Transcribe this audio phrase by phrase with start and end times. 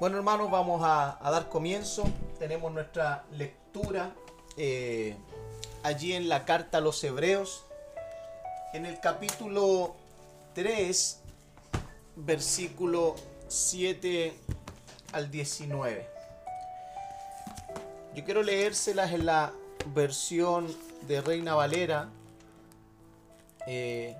[0.00, 2.04] Bueno hermanos, vamos a, dar comienzo.
[2.38, 4.14] Tenemos nuestra lectura
[4.56, 5.16] eh,
[5.82, 7.64] allí en la carta a los hebreos,
[8.74, 9.96] en el capítulo
[10.54, 11.20] 3,
[12.14, 13.16] versículo
[13.48, 14.34] 7
[15.14, 16.08] al 19.
[18.14, 19.52] Yo quiero leérselas en la
[19.94, 20.68] versión
[21.08, 22.08] de Reina Valera.
[23.66, 24.16] Eh,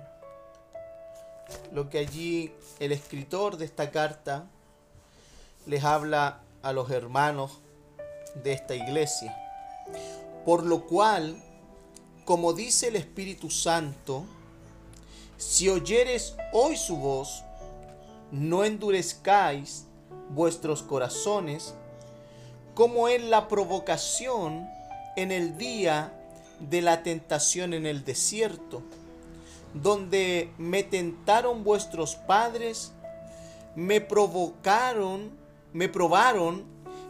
[1.71, 2.51] lo que allí
[2.81, 4.45] el escritor de esta carta
[5.65, 7.59] les habla a los hermanos
[8.43, 9.35] de esta iglesia.
[10.45, 11.41] Por lo cual,
[12.25, 14.23] como dice el Espíritu Santo,
[15.37, 17.43] si oyeres hoy su voz,
[18.31, 19.85] no endurezcáis
[20.29, 21.73] vuestros corazones,
[22.75, 24.67] como en la provocación
[25.15, 26.13] en el día
[26.59, 28.81] de la tentación en el desierto,
[29.73, 32.91] donde me tentaron vuestros padres,
[33.75, 35.31] me provocaron
[35.73, 36.65] me probaron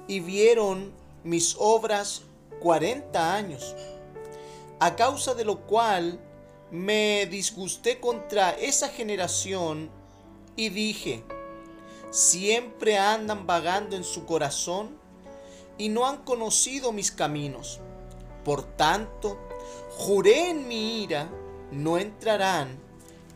[0.07, 0.91] y vieron
[1.23, 2.23] mis obras
[2.59, 3.75] cuarenta años,
[4.79, 6.19] a causa de lo cual
[6.71, 9.89] me disgusté contra esa generación
[10.55, 11.23] y dije,
[12.11, 14.97] siempre andan vagando en su corazón
[15.77, 17.79] y no han conocido mis caminos.
[18.43, 19.37] Por tanto,
[19.91, 21.29] juré en mi ira,
[21.71, 22.79] no entrarán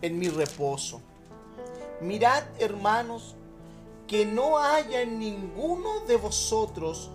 [0.01, 1.01] en mi reposo.
[2.01, 3.35] Mirad, hermanos,
[4.13, 7.09] que no haya en ninguno de vosotros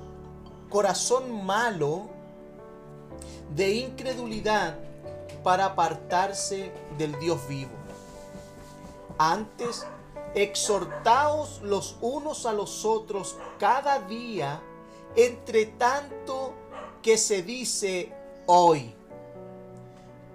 [0.68, 2.08] corazón malo
[3.54, 4.76] de incredulidad
[5.44, 7.70] para apartarse del Dios vivo.
[9.16, 9.86] Antes,
[10.34, 14.60] exhortaos los unos a los otros cada día,
[15.14, 16.52] entre tanto
[17.00, 18.12] que se dice
[18.46, 18.92] hoy,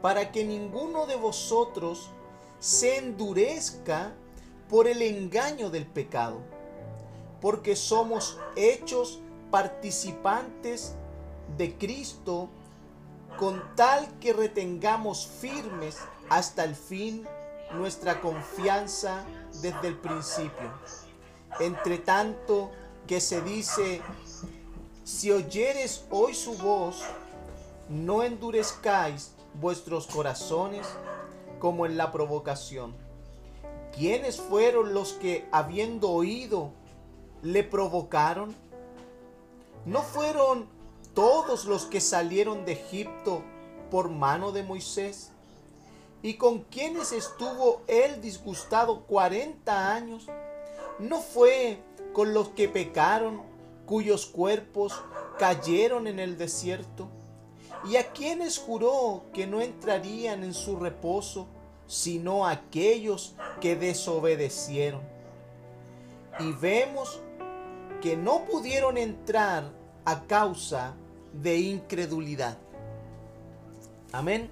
[0.01, 2.09] para que ninguno de vosotros
[2.61, 4.13] se endurezca
[4.69, 6.52] por el engaño del pecado
[7.43, 9.19] porque somos hechos
[9.51, 10.95] participantes
[11.57, 12.47] de Cristo
[13.37, 15.97] con tal que retengamos firmes
[16.29, 17.27] hasta el fin
[17.73, 19.25] nuestra confianza
[19.61, 20.71] desde el principio.
[21.59, 22.71] Entre tanto
[23.07, 24.01] que se dice,
[25.03, 27.03] si oyeres hoy su voz,
[27.89, 30.87] no endurezcáis vuestros corazones
[31.59, 32.95] como en la provocación.
[33.91, 36.71] ¿Quiénes fueron los que, habiendo oído,
[37.43, 38.55] le provocaron?
[39.85, 40.67] ¿No fueron
[41.13, 43.43] todos los que salieron de Egipto
[43.91, 45.31] por mano de Moisés?
[46.21, 50.27] ¿Y con quienes estuvo él disgustado cuarenta años?
[50.99, 51.79] ¿No fue
[52.13, 53.41] con los que pecaron,
[53.85, 54.93] cuyos cuerpos
[55.37, 57.09] cayeron en el desierto?
[57.85, 61.47] ¿Y a quienes juró que no entrarían en su reposo,
[61.87, 65.01] sino aquellos que desobedecieron?
[66.39, 67.19] Y vemos
[68.03, 69.71] que no pudieron entrar
[70.03, 70.93] a causa
[71.31, 72.57] de incredulidad.
[74.11, 74.51] Amén.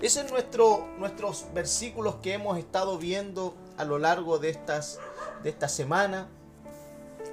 [0.00, 5.00] Esos son nuestro, nuestros versículos que hemos estado viendo a lo largo de, estas,
[5.42, 6.28] de esta semana.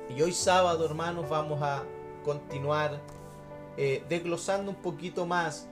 [0.09, 1.83] Y hoy sábado, hermanos, vamos a
[2.23, 2.99] continuar
[3.77, 5.67] eh, desglosando un poquito más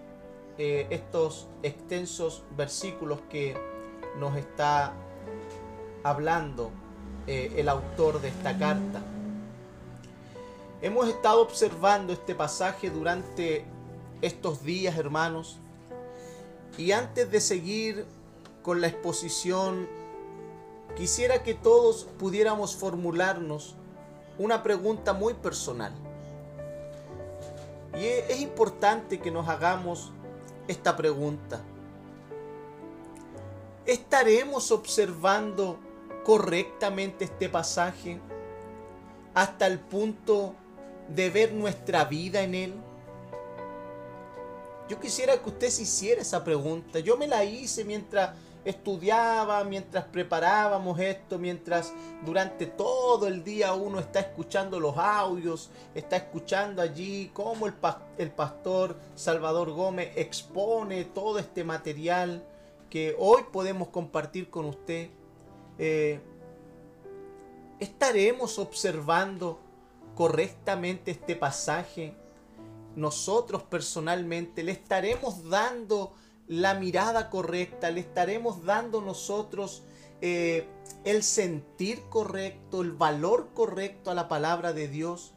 [0.59, 3.57] eh, estos extensos versículos que
[4.19, 4.93] nos está
[6.03, 6.69] hablando
[7.25, 9.01] eh, el autor de esta carta.
[10.83, 13.63] Hemos estado observando este pasaje durante
[14.21, 15.57] estos días, hermanos.
[16.77, 18.05] Y antes de seguir
[18.61, 19.87] con la exposición,
[20.97, 23.75] quisiera que todos pudiéramos formularnos
[24.37, 25.93] una pregunta muy personal.
[27.95, 30.11] Y es importante que nos hagamos
[30.67, 31.61] esta pregunta.
[33.85, 35.79] ¿Estaremos observando
[36.25, 38.19] correctamente este pasaje
[39.33, 40.55] hasta el punto
[41.15, 42.73] de ver nuestra vida en Él?
[44.89, 46.99] Yo quisiera que usted se hiciera esa pregunta.
[46.99, 48.31] Yo me la hice mientras
[48.65, 51.93] estudiaba, mientras preparábamos esto, mientras
[52.25, 57.73] durante todo el día uno está escuchando los audios, está escuchando allí cómo el,
[58.17, 62.45] el pastor Salvador Gómez expone todo este material
[62.89, 65.09] que hoy podemos compartir con usted.
[65.77, 66.19] Eh,
[67.79, 69.59] estaremos observando
[70.15, 72.15] correctamente este pasaje,
[72.95, 76.13] nosotros personalmente le estaremos dando
[76.47, 79.83] la mirada correcta, le estaremos dando nosotros
[80.21, 80.67] eh,
[81.03, 85.33] el sentir correcto, el valor correcto a la palabra de Dios,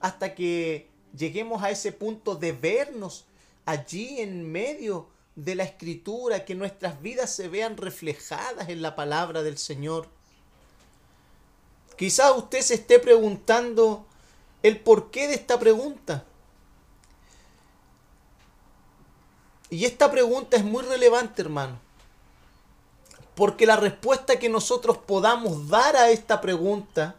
[0.00, 3.26] hasta que lleguemos a ese punto de vernos
[3.64, 9.42] allí en medio de la escritura, que nuestras vidas se vean reflejadas en la palabra
[9.42, 10.08] del Señor.
[11.96, 14.07] Quizás usted se esté preguntando
[14.62, 16.24] el porqué de esta pregunta.
[19.70, 21.78] Y esta pregunta es muy relevante, hermano.
[23.34, 27.14] Porque la respuesta que nosotros podamos dar a esta pregunta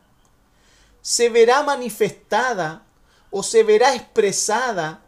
[1.01, 2.83] se verá manifestada
[3.31, 5.01] o se verá expresada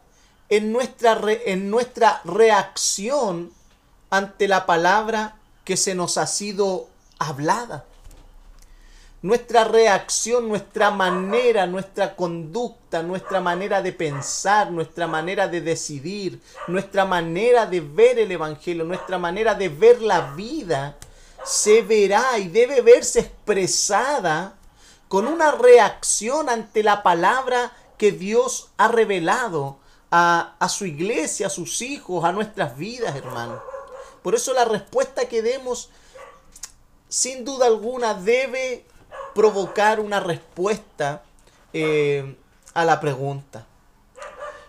[0.48, 3.52] en nuestra, en nuestra reacción
[4.10, 6.88] ante la palabra que se nos ha sido
[7.20, 7.86] hablada
[9.22, 17.06] nuestra reacción, nuestra manera, nuestra conducta, nuestra manera de pensar, nuestra manera de decidir, nuestra
[17.06, 20.98] manera de ver el Evangelio, nuestra manera de ver la vida,
[21.44, 24.56] se verá y debe verse expresada
[25.08, 29.78] con una reacción ante la palabra que Dios ha revelado
[30.10, 33.62] a, a su iglesia, a sus hijos, a nuestras vidas, hermano.
[34.24, 35.90] Por eso la respuesta que demos,
[37.08, 38.86] sin duda alguna, debe
[39.34, 41.24] provocar una respuesta
[41.74, 42.36] eh,
[42.74, 43.66] a la pregunta.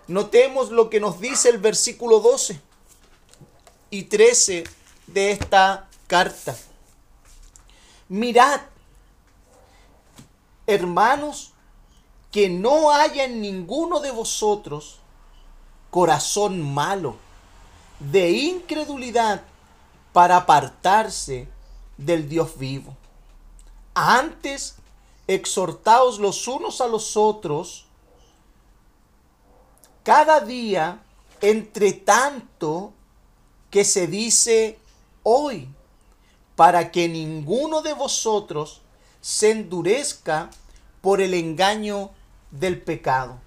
[0.09, 2.61] Notemos lo que nos dice el versículo 12
[3.91, 4.65] y 13
[5.07, 6.57] de esta carta.
[8.09, 8.61] Mirad,
[10.67, 11.53] hermanos,
[12.31, 14.99] que no haya en ninguno de vosotros
[15.91, 17.17] corazón malo,
[18.01, 19.43] de incredulidad,
[20.13, 21.49] para apartarse
[21.97, 22.97] del Dios vivo.
[23.95, 24.77] Antes,
[25.27, 27.87] exhortaos los unos a los otros
[30.03, 31.01] cada día,
[31.41, 32.93] entre tanto
[33.71, 34.79] que se dice
[35.23, 35.69] hoy,
[36.57, 38.83] para que ninguno de vosotros
[39.21, 40.51] se endurezca
[41.01, 42.11] por el engaño
[42.51, 43.39] del pecado.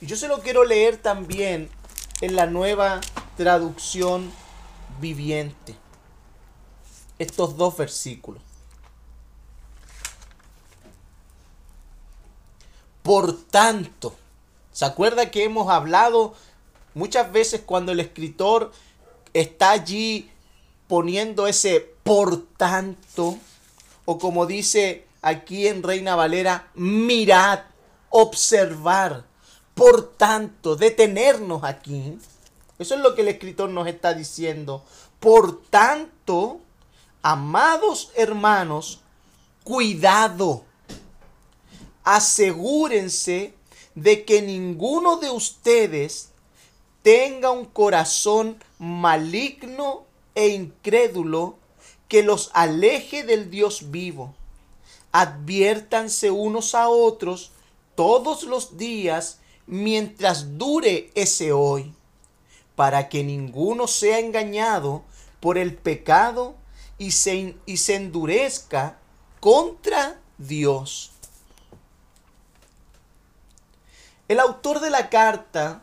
[0.00, 1.70] Y yo se lo quiero leer también
[2.20, 3.00] en la nueva
[3.36, 4.32] traducción
[5.00, 5.76] viviente.
[7.18, 8.51] Estos dos versículos.
[13.02, 14.14] Por tanto,
[14.72, 16.34] ¿se acuerda que hemos hablado
[16.94, 18.72] muchas veces cuando el escritor
[19.32, 20.30] está allí
[20.86, 23.38] poniendo ese por tanto?
[24.04, 27.60] O como dice aquí en Reina Valera, mirad,
[28.10, 29.24] observar,
[29.74, 32.18] por tanto, detenernos aquí.
[32.78, 34.84] Eso es lo que el escritor nos está diciendo.
[35.18, 36.60] Por tanto,
[37.22, 39.00] amados hermanos,
[39.64, 40.64] cuidado
[42.04, 43.54] asegúrense
[43.94, 46.30] de que ninguno de ustedes
[47.02, 50.04] tenga un corazón maligno
[50.34, 51.56] e incrédulo
[52.08, 54.34] que los aleje del Dios vivo.
[55.12, 57.52] Adviértanse unos a otros
[57.94, 61.92] todos los días mientras dure ese hoy,
[62.76, 65.02] para que ninguno sea engañado
[65.40, 66.54] por el pecado
[66.98, 68.98] y se, y se endurezca
[69.40, 71.11] contra Dios.
[74.32, 75.82] El autor de la carta,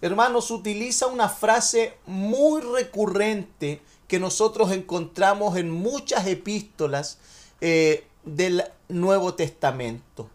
[0.00, 7.18] hermanos, utiliza una frase muy recurrente que nosotros encontramos en muchas epístolas
[7.60, 10.30] eh, del Nuevo Testamento.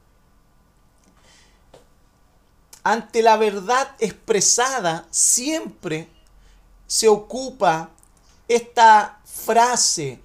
[2.83, 6.09] Ante la verdad expresada siempre
[6.85, 7.91] se ocupa
[8.49, 10.19] esta frase,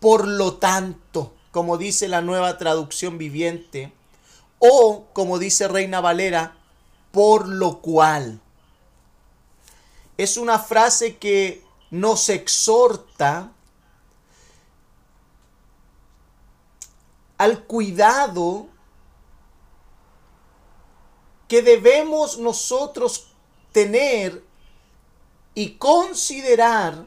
[0.00, 3.92] por lo tanto, como dice la nueva traducción viviente,
[4.60, 6.56] o, como dice Reina Valera,
[7.10, 8.40] por lo cual.
[10.16, 13.50] Es una frase que nos exhorta
[17.38, 18.68] al cuidado
[21.48, 23.32] que debemos nosotros
[23.72, 24.44] tener
[25.54, 27.06] y considerar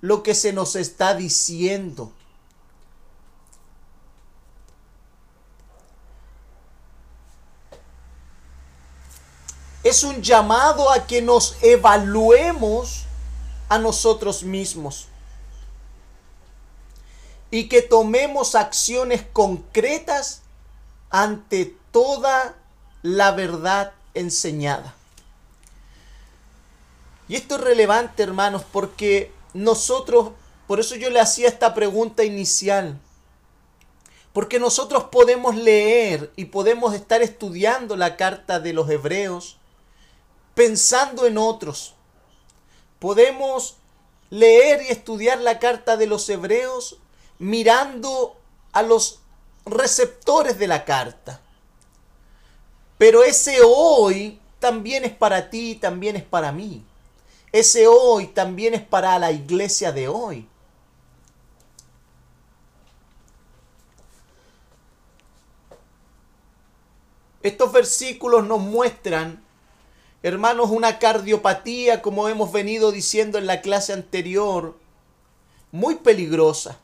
[0.00, 2.12] lo que se nos está diciendo.
[9.92, 13.04] Es un llamado a que nos evaluemos
[13.68, 15.06] a nosotros mismos
[17.50, 20.40] y que tomemos acciones concretas
[21.10, 22.54] ante toda
[23.02, 24.94] la verdad enseñada.
[27.28, 30.30] Y esto es relevante, hermanos, porque nosotros,
[30.66, 32.98] por eso yo le hacía esta pregunta inicial,
[34.32, 39.58] porque nosotros podemos leer y podemos estar estudiando la carta de los hebreos,
[40.54, 41.94] pensando en otros.
[42.98, 43.76] Podemos
[44.30, 46.98] leer y estudiar la carta de los hebreos
[47.38, 48.36] mirando
[48.72, 49.20] a los
[49.64, 51.40] receptores de la carta.
[52.98, 56.84] Pero ese hoy también es para ti, también es para mí.
[57.50, 60.48] Ese hoy también es para la iglesia de hoy.
[67.42, 69.41] Estos versículos nos muestran,
[70.22, 74.76] hermanos, una cardiopatía, como hemos venido diciendo en la clase anterior,
[75.70, 76.78] muy peligrosa.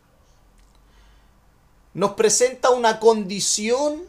[1.94, 4.02] Nos presenta una condición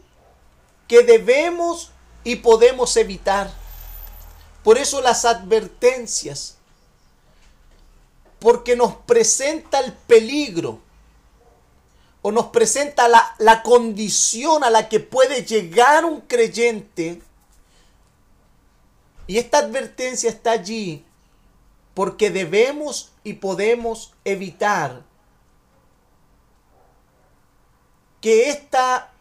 [0.88, 1.90] que debemos
[2.24, 3.52] y podemos evitar.
[4.64, 6.56] Por eso las advertencias,
[8.38, 10.80] porque nos presenta el peligro
[12.22, 17.22] o nos presenta la, la, condición a la que puede llegar un creyente.
[19.30, 21.04] Y esta advertencia está allí
[21.94, 25.04] porque debemos y podemos evitar
[28.20, 29.12] que esta,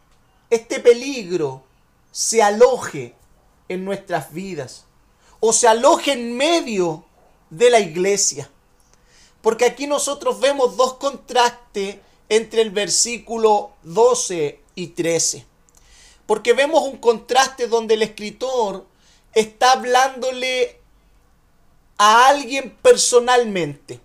[0.50, 1.62] este peligro
[2.12, 3.14] se aloje
[3.68, 4.86] en nuestras vidas
[5.40, 7.06] o se aloje en medio
[7.52, 8.50] de la iglesia.
[9.44, 11.98] Porque aquí nosotros vemos dos contrastes
[12.30, 15.46] entre el versículo 12 y 13.
[16.26, 18.90] Porque vemos un contraste donde el escritor
[19.34, 20.80] está hablándole
[21.98, 24.00] a alguien personalmente.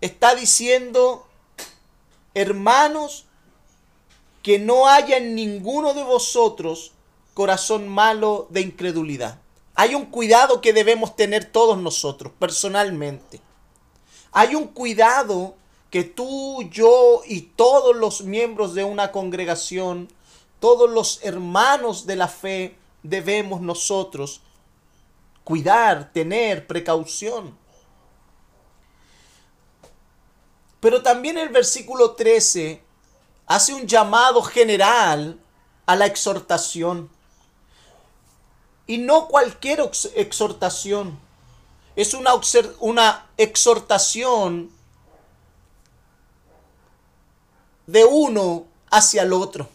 [0.00, 1.26] Está diciendo,
[2.34, 3.26] hermanos,
[4.42, 6.92] que no haya en ninguno de vosotros
[7.34, 9.38] corazón malo de incredulidad.
[9.74, 13.40] Hay un cuidado que debemos tener todos nosotros personalmente.
[14.32, 15.54] Hay un cuidado
[15.90, 20.08] que tú, yo y todos los miembros de una congregación,
[20.60, 24.42] todos los hermanos de la fe, debemos nosotros
[25.44, 27.56] cuidar, tener precaución.
[30.80, 32.82] Pero también el versículo 13
[33.46, 35.38] hace un llamado general
[35.86, 37.10] a la exhortación.
[38.86, 39.80] Y no cualquier
[40.14, 41.18] exhortación.
[41.96, 42.32] Es una,
[42.80, 44.70] una exhortación
[47.86, 49.68] de uno hacia el otro.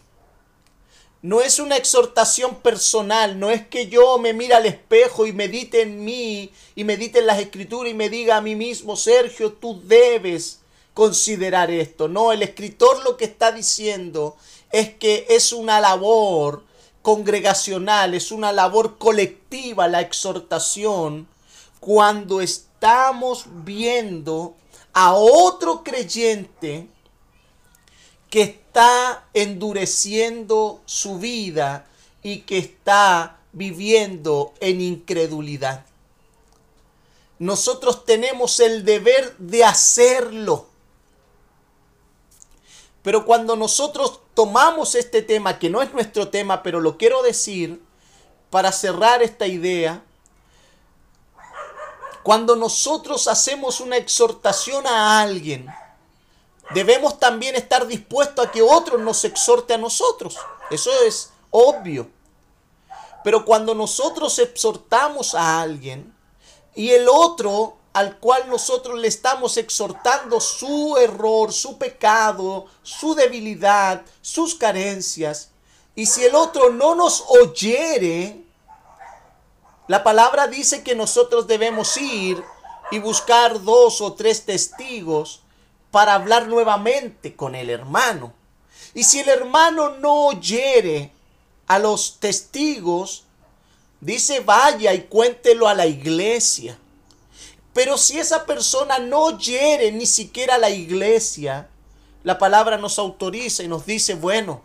[1.22, 5.82] No es una exhortación personal, no es que yo me mire al espejo y medite
[5.82, 9.80] en mí y medite en las escrituras y me diga a mí mismo, Sergio, tú
[9.84, 10.60] debes
[10.94, 12.08] considerar esto.
[12.08, 14.36] No, el escritor lo que está diciendo
[14.70, 16.64] es que es una labor
[17.02, 21.28] congregacional, es una labor colectiva la exhortación
[21.80, 24.54] cuando estamos viendo
[24.92, 26.88] a otro creyente
[28.30, 31.86] que está endureciendo su vida
[32.22, 35.86] y que está viviendo en incredulidad.
[37.38, 40.66] Nosotros tenemos el deber de hacerlo.
[43.02, 47.82] Pero cuando nosotros tomamos este tema, que no es nuestro tema, pero lo quiero decir
[48.50, 50.02] para cerrar esta idea,
[52.22, 55.68] cuando nosotros hacemos una exhortación a alguien,
[56.74, 60.36] debemos también estar dispuestos a que otro nos exhorte a nosotros.
[60.70, 62.08] Eso es obvio.
[63.24, 66.14] Pero cuando nosotros exhortamos a alguien
[66.74, 74.02] y el otro al cual nosotros le estamos exhortando su error, su pecado, su debilidad,
[74.20, 75.50] sus carencias,
[75.94, 78.44] y si el otro no nos oyere,
[79.88, 82.44] la palabra dice que nosotros debemos ir
[82.90, 85.40] y buscar dos o tres testigos
[85.90, 88.32] para hablar nuevamente con el hermano.
[88.94, 91.12] Y si el hermano no oyere
[91.66, 93.24] a los testigos,
[94.00, 96.78] dice vaya y cuéntelo a la iglesia.
[97.72, 101.68] Pero si esa persona no oyere ni siquiera a la iglesia,
[102.22, 104.62] la palabra nos autoriza y nos dice, bueno,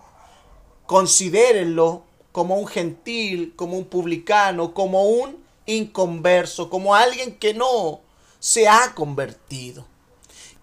[0.86, 8.00] considérenlo como un gentil, como un publicano, como un inconverso, como alguien que no
[8.40, 9.86] se ha convertido.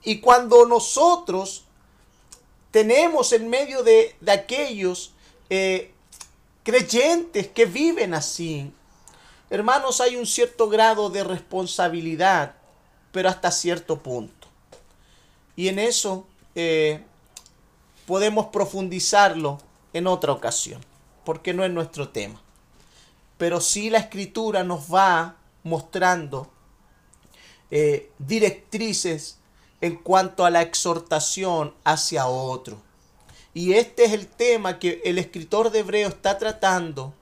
[0.08, 1.64] Y cuando nosotros
[2.70, 5.12] tenemos en medio de, aquellos
[5.50, 5.92] eh,
[6.62, 8.72] creyentes que viven así,
[9.50, 12.54] hermanos, hay un cierto grado de responsabilidad,
[13.12, 14.48] pero hasta cierto punto.
[15.56, 17.02] Y en eso eh,
[18.06, 19.58] podemos profundizarlo
[19.92, 20.80] en otra ocasión,
[21.22, 22.40] porque no es nuestro tema.
[23.36, 26.50] Pero sí la escritura nos va mostrando
[27.70, 29.37] eh, directrices
[29.80, 32.80] en cuanto a la exhortación hacia otro.
[33.54, 37.14] Y este es el tema que el escritor de Hebreo está tratando,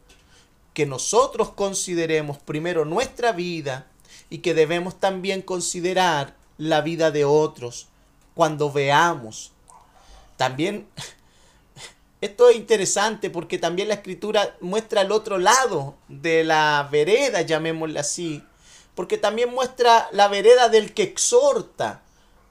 [0.74, 3.86] que nosotros consideremos primero nuestra vida
[4.28, 7.88] y que debemos también considerar la vida de otros
[8.34, 9.52] cuando veamos.
[10.36, 10.88] También
[12.20, 18.00] esto es interesante porque también la escritura muestra el otro lado de la vereda, llamémosla
[18.00, 18.42] así,
[18.94, 22.02] porque también muestra la vereda del que exhorta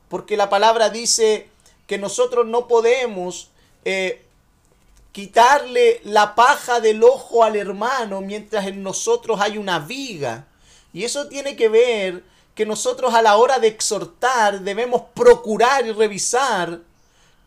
[0.10, 1.50] porque la palabra dice
[1.88, 3.50] que nosotros no podemos
[3.84, 4.26] eh,
[5.12, 10.48] quitarle la paja del ojo al hermano mientras en nosotros hay una viga.
[10.94, 15.92] Y eso tiene que ver que nosotros a la hora de exhortar debemos procurar y
[15.92, 16.80] revisar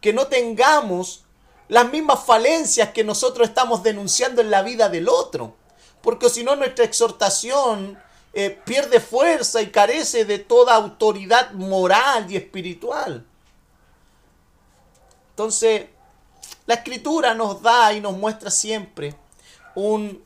[0.00, 1.24] que no tengamos
[1.68, 5.54] las mismas falencias que nosotros estamos denunciando en la vida del otro.
[6.02, 7.98] Porque si no nuestra exhortación
[8.40, 13.26] eh, pierde fuerza y carece de toda autoridad moral y espiritual.
[15.30, 15.87] Entonces,
[16.64, 19.16] la escritura nos da y nos muestra siempre
[19.75, 20.23] un,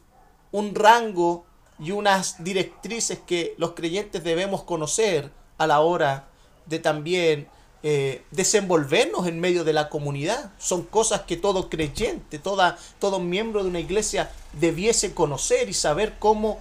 [0.50, 1.46] un rango
[1.78, 6.28] y unas directrices que los creyentes debemos conocer a la hora
[6.66, 7.48] de también
[7.82, 10.52] eh, desenvolvernos en medio de la comunidad.
[10.58, 16.18] Son cosas que todo creyente, toda, todo miembro de una iglesia debiese conocer y saber
[16.18, 16.60] cómo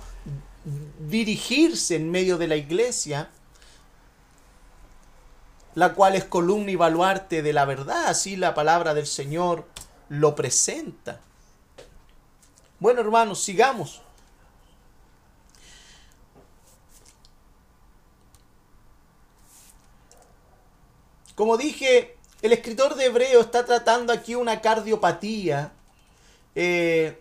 [0.64, 3.30] dirigirse en medio de la iglesia,
[5.76, 9.66] la cual es columna y baluarte de la verdad, así la palabra del Señor
[10.10, 11.20] lo presenta.
[12.80, 14.02] Bueno, hermanos, sigamos.
[21.36, 25.72] Como dije, el escritor de Hebreo está tratando aquí una cardiopatía
[26.56, 27.20] eh,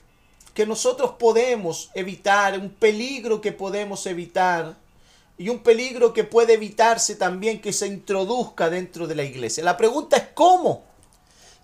[0.54, 4.76] que nosotros podemos evitar, un peligro que podemos evitar
[5.38, 9.64] y un peligro que puede evitarse también que se introduzca dentro de la iglesia.
[9.64, 10.85] La pregunta es cómo.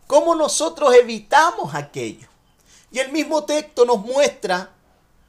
[0.06, 2.28] ¿Cómo nosotros evitamos aquello?
[2.92, 4.70] Y el mismo texto nos muestra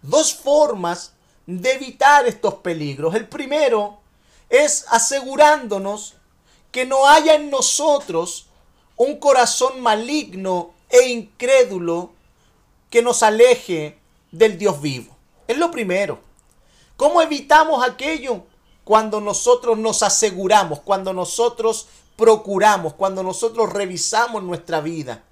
[0.01, 1.13] dos formas
[1.47, 3.15] de evitar estos peligros.
[3.15, 3.99] El primero
[4.49, 6.15] es asegurándonos
[6.71, 8.47] que no haya en nosotros
[8.95, 12.11] un corazón maligno e incrédulo
[12.89, 13.97] que nos aleje
[14.31, 15.15] del Dios vivo.
[15.47, 16.19] Es lo primero.
[16.95, 18.43] ¿Cómo evitamos aquello?
[18.83, 25.23] Cuando nosotros nos aseguramos, cuando nosotros procuramos, cuando nosotros revisamos nuestra vida.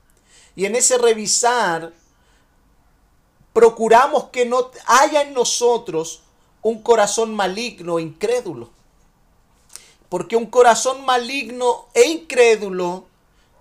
[0.55, 1.91] Y en ese revisar,
[3.51, 6.21] procuramos que no haya en nosotros
[6.61, 8.69] un corazón maligno e incrédulo.
[10.09, 13.05] Porque un corazón maligno e incrédulo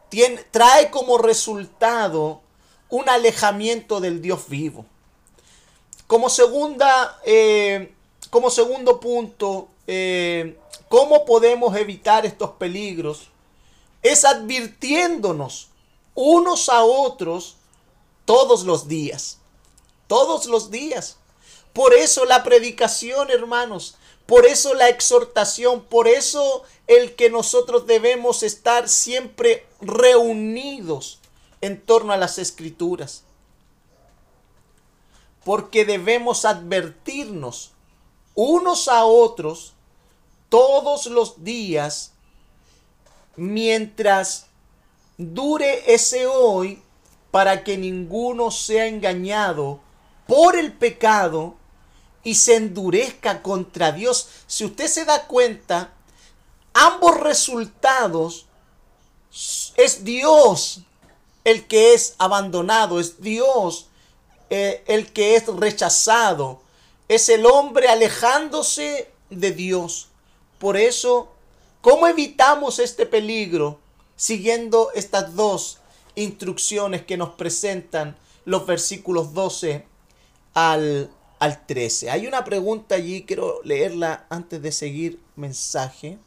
[0.08, 2.43] tiene, trae como resultado
[2.94, 4.86] un alejamiento del Dios vivo.
[6.06, 7.92] Como segunda, eh,
[8.30, 10.56] como segundo punto, eh,
[10.88, 13.30] ¿cómo podemos evitar estos peligros?
[14.00, 15.70] Es advirtiéndonos
[16.14, 17.56] unos a otros
[18.26, 19.38] todos los días.
[20.06, 21.16] Todos los días.
[21.72, 28.44] Por eso la predicación, hermanos, por eso la exhortación, por eso el que nosotros debemos
[28.44, 31.18] estar siempre reunidos
[31.64, 33.22] en torno a las escrituras.
[35.44, 37.72] Porque debemos advertirnos
[38.34, 39.72] unos a otros
[40.50, 42.12] todos los días
[43.36, 44.46] mientras
[45.16, 46.82] dure ese hoy
[47.30, 49.80] para que ninguno sea engañado
[50.26, 51.54] por el pecado
[52.22, 54.28] y se endurezca contra Dios.
[54.46, 55.94] Si usted se da cuenta,
[56.74, 58.46] ambos resultados
[59.76, 60.84] es Dios
[61.44, 63.88] el que es abandonado, es Dios
[64.50, 66.60] eh, el que es rechazado,
[67.08, 70.08] es el hombre alejándose de Dios.
[70.58, 71.28] Por eso,
[71.80, 73.78] ¿cómo evitamos este peligro?
[74.16, 75.78] Siguiendo estas dos
[76.14, 79.84] instrucciones que nos presentan los versículos 12
[80.54, 81.10] al
[81.44, 82.10] al 13.
[82.10, 86.18] Hay una pregunta allí, quiero leerla antes de seguir mensaje.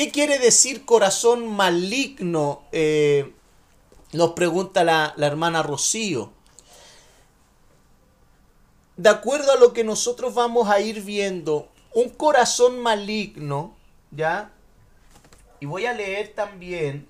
[0.00, 2.62] ¿Qué quiere decir corazón maligno?
[2.72, 3.34] Eh,
[4.14, 6.32] nos pregunta la, la hermana Rocío.
[8.96, 13.76] De acuerdo a lo que nosotros vamos a ir viendo, un corazón maligno,
[14.10, 14.50] ¿ya?
[15.60, 17.06] Y voy a leer también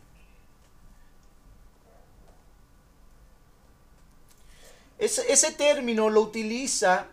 [4.98, 7.07] Ese, término lo utiliza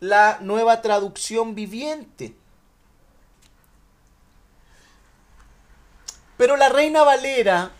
[0.00, 2.34] la nueva traducción viviente.
[6.40, 7.70] Pero la Reina Valera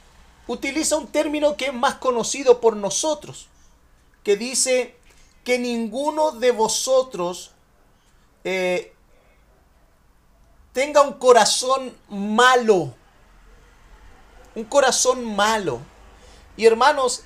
[0.46, 3.48] utiliza un término que es más conocido por nosotros,
[4.22, 4.96] que dice
[5.44, 7.52] que ninguno de vosotros
[8.44, 8.92] eh,
[10.74, 12.92] tenga un corazón malo.
[14.54, 15.80] Un corazón malo.
[16.58, 17.24] Y hermanos,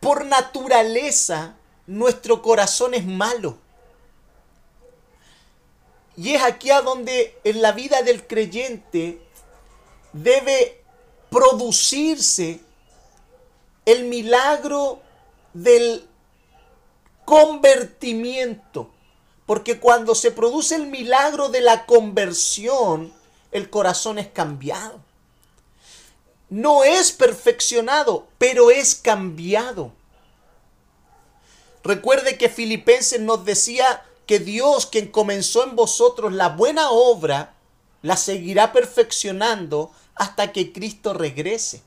[0.00, 1.54] por naturaleza,
[1.86, 3.56] nuestro corazón es malo.
[6.16, 9.20] Y es aquí a donde en la vida del creyente
[10.12, 10.82] debe
[11.30, 12.60] producirse
[13.84, 15.00] el milagro
[15.52, 16.06] del
[17.24, 18.90] convertimiento.
[19.44, 23.12] Porque cuando se produce el milagro de la conversión,
[23.52, 25.00] el corazón es cambiado.
[26.48, 29.92] no es perfeccionado, pero es cambiado.
[31.82, 37.54] Recuerde que Filipenses nos decía que Dios, quien comenzó en vosotros la buena obra,
[38.02, 41.82] la seguirá perfeccionando hasta que Cristo regrese.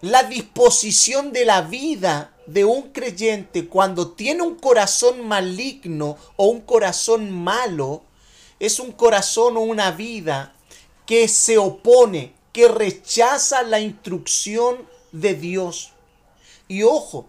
[0.00, 6.60] La disposición de la vida de un creyente cuando tiene un corazón maligno o un
[6.60, 8.02] corazón malo,
[8.58, 10.54] es un corazón o una vida
[11.06, 15.92] que se opone, que rechaza la instrucción de Dios.
[16.66, 17.26] Y ojo,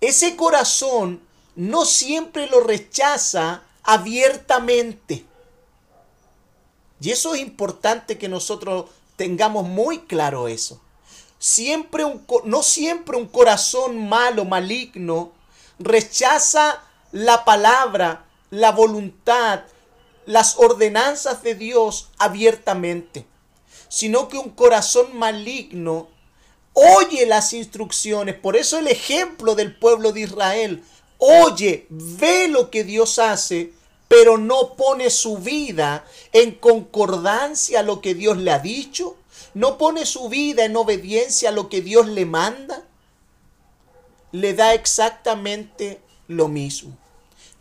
[0.00, 1.25] ese corazón
[1.56, 5.24] no siempre lo rechaza abiertamente.
[7.00, 10.80] Y eso es importante que nosotros tengamos muy claro eso.
[11.38, 15.32] Siempre un, no siempre un corazón malo, maligno,
[15.78, 19.64] rechaza la palabra, la voluntad,
[20.26, 23.26] las ordenanzas de Dios abiertamente,
[23.88, 26.08] sino que un corazón maligno
[26.72, 28.34] oye las instrucciones.
[28.34, 30.84] Por eso el ejemplo del pueblo de Israel,
[31.18, 33.72] oye, ve lo que Dios hace,
[34.08, 39.16] pero no pone su vida en concordancia a lo que Dios le ha dicho,
[39.54, 42.84] no pone su vida en obediencia a lo que Dios le manda,
[44.32, 46.96] le da exactamente lo mismo.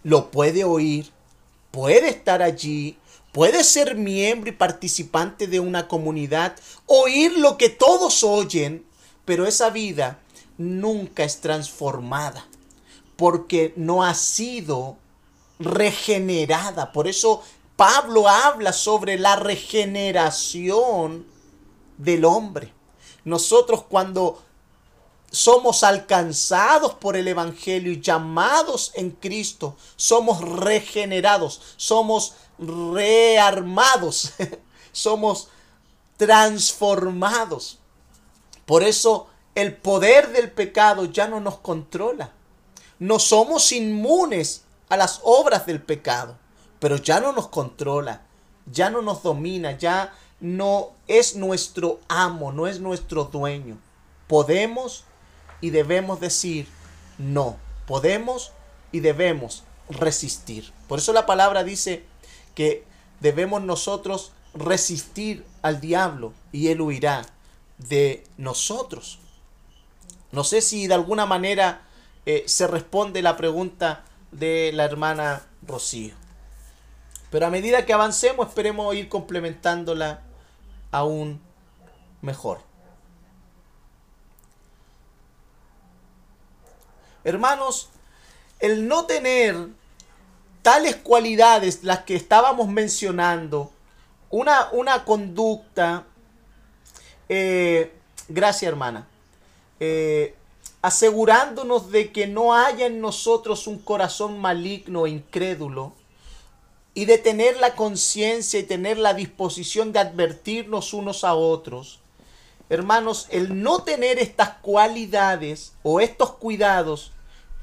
[0.03, 1.11] Lo puede oír,
[1.71, 2.97] puede estar allí,
[3.31, 8.85] puede ser miembro y participante de una comunidad, oír lo que todos oyen,
[9.23, 10.19] pero esa vida
[10.57, 12.45] nunca es transformada
[13.15, 14.97] porque no ha sido
[15.59, 16.91] regenerada.
[16.91, 17.41] Por eso
[17.75, 21.25] Pablo habla sobre la regeneración
[21.97, 22.73] del hombre.
[23.23, 24.41] Nosotros cuando
[25.31, 34.33] somos alcanzados por el Evangelio y llamados en Cristo, somos regenerados, somos rearmados,
[34.91, 35.49] somos
[36.17, 37.79] transformados.
[38.65, 42.31] Por eso el poder del pecado ya no nos controla.
[42.99, 46.37] No somos inmunes a las obras del pecado,
[46.79, 48.21] pero ya no nos controla,
[48.71, 53.77] ya no nos domina, ya no es nuestro amo, no es nuestro dueño.
[54.27, 55.03] Podemos
[55.61, 56.67] y debemos decir
[57.17, 58.51] no, podemos
[58.91, 60.71] y debemos resistir.
[60.87, 62.05] Por eso la palabra dice
[62.53, 62.85] que
[63.19, 67.25] debemos nosotros resistir al diablo y él huirá
[67.77, 69.19] de nosotros.
[70.31, 71.81] No sé si de alguna manera
[72.25, 76.13] eh, se responde la pregunta de la hermana Rocío.
[77.29, 80.21] Pero a medida que avancemos, esperemos ir complementándola
[80.91, 81.41] aún
[82.21, 82.61] mejor.
[87.23, 87.89] Hermanos,
[88.59, 89.55] el no tener
[90.61, 93.71] tales cualidades, las que estábamos mencionando,
[94.29, 96.05] una, una conducta,
[97.29, 97.93] eh,
[98.27, 99.07] gracias hermana,
[99.79, 100.35] eh,
[100.85, 105.93] asegurándonos de que no haya en nosotros un corazón maligno e incrédulo,
[106.93, 112.01] y de tener la conciencia y tener la disposición de advertirnos unos a otros.
[112.69, 117.11] Hermanos, el no tener estas cualidades o estos cuidados,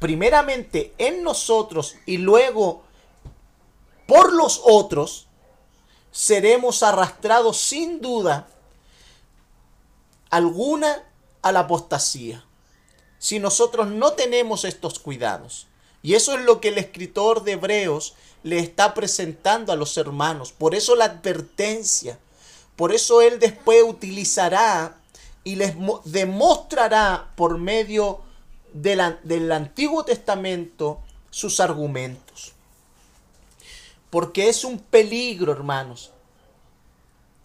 [0.01, 2.83] primeramente en nosotros y luego
[4.09, 5.29] por los otros,
[6.11, 8.49] seremos arrastrados sin duda
[10.29, 11.05] alguna
[11.41, 12.45] a la apostasía
[13.23, 15.69] si nosotros no tenemos estos cuidados.
[16.03, 20.51] Y eso es lo que el escritor de Hebreos le está presentando a los hermanos.
[20.51, 22.19] Por eso la advertencia.
[22.75, 24.99] Por eso él después utilizará
[25.45, 28.23] y les demostrará por medio
[28.73, 30.99] del Antiguo Testamento
[31.31, 32.51] sus argumentos.
[34.11, 36.11] Porque es un peligro, hermanos,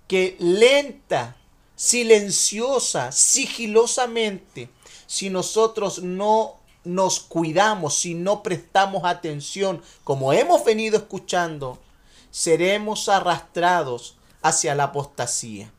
[0.08, 1.38] que lenta,
[1.76, 4.70] silenciosa, sigilosamente,
[5.08, 11.80] si nosotros no nos cuidamos, si no prestamos atención, como hemos venido escuchando,
[12.30, 15.72] seremos arrastrados hacia la apostasía.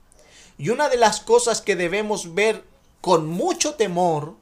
[0.58, 2.64] Y una de las cosas que debemos ver
[3.00, 4.34] con mucho temor,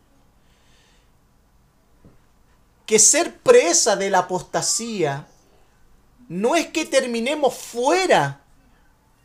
[2.86, 5.26] que ser presa de la apostasía
[6.28, 8.40] no es que terminemos fuera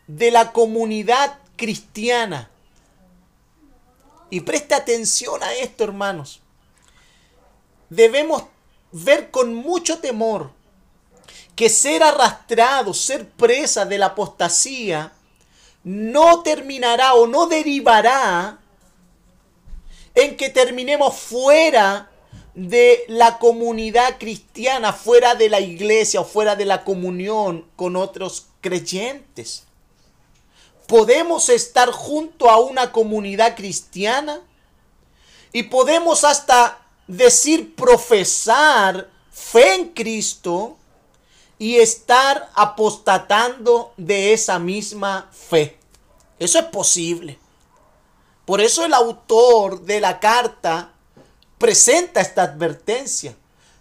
[0.08, 2.50] de la comunidad cristiana,
[4.32, 6.40] y preste atención a esto, hermanos.
[7.90, 8.46] Debemos
[8.92, 10.50] ver con mucho temor
[11.56, 15.14] que ser arrastrado, ser presa de la apostasía,
[15.84, 18.60] no terminará o no derivará
[20.16, 22.10] en que terminemos fuera
[22.56, 28.48] de la comunidad cristiana, fuera de la iglesia o fuera de la comunión con otros
[28.62, 29.66] creyentes.
[30.92, 34.42] Podemos estar junto a una comunidad cristiana
[35.54, 40.76] y podemos hasta decir profesar fe en Cristo
[41.58, 45.78] y estar apostatando de esa misma fe.
[46.38, 47.40] Eso es posible.
[48.44, 50.92] Por eso el autor de la carta
[51.58, 53.34] presenta esta advertencia.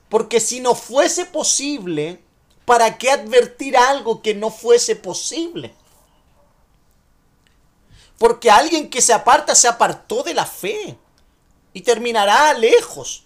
[0.09, 2.21] Porque si no fuese posible,
[2.65, 5.75] ¿para qué advertir algo que no fuese posible?
[8.21, 10.99] Porque alguien que se aparta se apartó de la fe
[11.73, 13.25] y terminará lejos.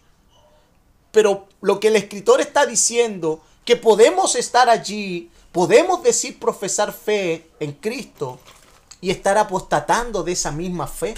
[1.10, 7.50] Pero lo que el escritor está diciendo, que podemos estar allí, podemos decir profesar fe
[7.58, 8.38] en Cristo
[9.00, 11.16] y estar apostatando de esa misma fe.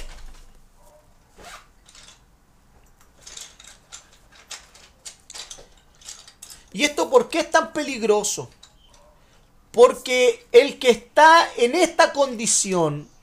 [6.73, 8.49] ¿Y esto por qué es tan peligroso?
[9.71, 13.15] Porque el que está en esta condición,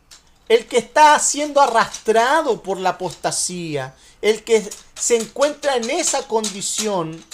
[0.54, 7.26] el que está siendo arrastrado por la apostasía, el que se encuentra en esa condición,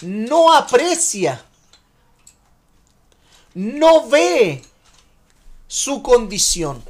[0.00, 1.44] no aprecia,
[3.54, 4.64] no ve
[5.68, 6.82] su condición.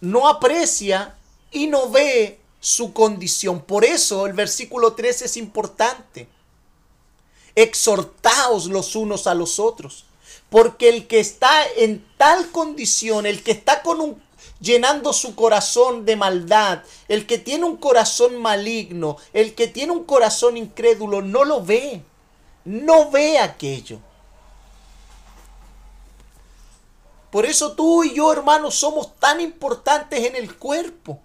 [0.00, 1.16] No aprecia
[1.52, 3.60] y no ve su condición.
[3.60, 6.28] Por eso el versículo 13 es importante.
[7.54, 10.07] Exhortaos los unos a los otros.
[10.50, 14.22] Porque el que está en tal condición, el que está con un,
[14.60, 20.04] llenando su corazón de maldad, el que tiene un corazón maligno, el que tiene un
[20.04, 22.02] corazón incrédulo, no lo ve.
[22.64, 23.98] No ve aquello.
[27.30, 31.18] Por eso tú y yo, hermanos, somos tan importantes en el cuerpo.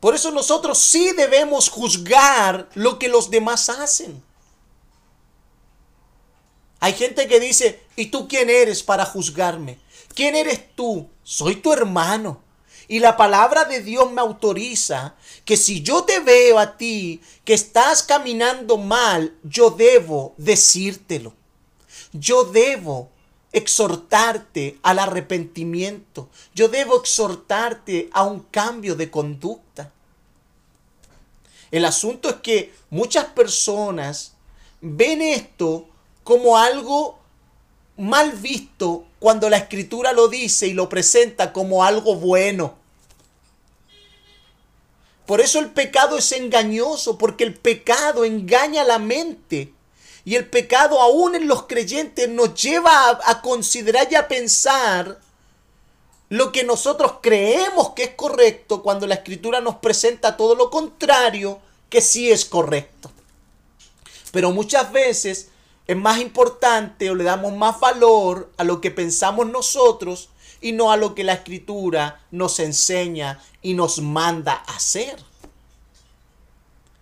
[0.00, 4.22] Por eso nosotros sí debemos juzgar lo que los demás hacen.
[6.80, 9.78] Hay gente que dice, ¿y tú quién eres para juzgarme?
[10.14, 11.08] ¿Quién eres tú?
[11.22, 12.42] Soy tu hermano.
[12.86, 15.14] Y la palabra de Dios me autoriza
[15.44, 21.34] que si yo te veo a ti que estás caminando mal, yo debo decírtelo.
[22.12, 23.10] Yo debo
[23.52, 26.30] exhortarte al arrepentimiento.
[26.54, 29.92] Yo debo exhortarte a un cambio de conducta.
[31.70, 34.32] El asunto es que muchas personas
[34.80, 35.88] ven esto
[36.28, 37.18] como algo
[37.96, 42.74] mal visto cuando la escritura lo dice y lo presenta como algo bueno.
[45.24, 49.72] Por eso el pecado es engañoso, porque el pecado engaña la mente
[50.26, 55.18] y el pecado aún en los creyentes nos lleva a, considerar y a pensar
[56.28, 61.58] lo que nosotros creemos que es correcto cuando la escritura nos presenta todo lo contrario
[61.88, 63.10] que sí es correcto.
[64.30, 65.48] Pero muchas veces
[65.88, 70.28] es más importante o le damos más valor a lo que pensamos nosotros
[70.60, 75.16] y no a lo que la escritura nos enseña y nos manda hacer.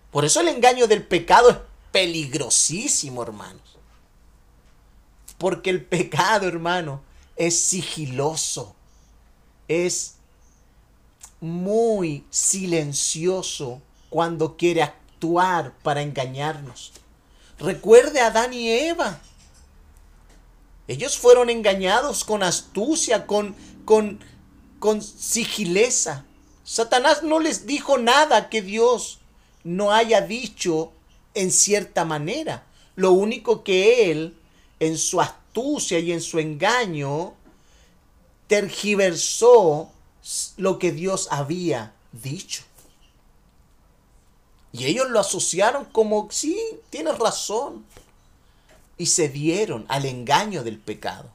[0.09, 1.57] Por eso el engaño del pecado es
[1.91, 3.77] peligrosísimo, hermanos.
[5.37, 7.01] Porque el pecado, hermano,
[7.35, 8.73] es sigiloso.
[9.67, 10.15] Es
[11.41, 16.93] muy silencioso cuando quiere actuar para engañarnos.
[17.59, 19.19] Recuerde a Adán y Eva.
[20.87, 24.19] Ellos fueron engañados con astucia, con, con,
[24.79, 26.25] con sigileza.
[26.63, 29.19] Satanás no les dijo nada que Dios
[29.63, 30.91] no haya dicho
[31.33, 32.63] en cierta manera.
[32.95, 34.37] Lo único que él,
[34.79, 37.33] en su astucia y en su engaño,
[38.47, 39.91] tergiversó
[40.57, 42.63] lo que Dios había dicho.
[44.77, 46.59] Y ellos lo asociaron como, sí,
[46.91, 47.83] tienes razón.
[48.97, 51.29] Y se dieron al engaño del pecado.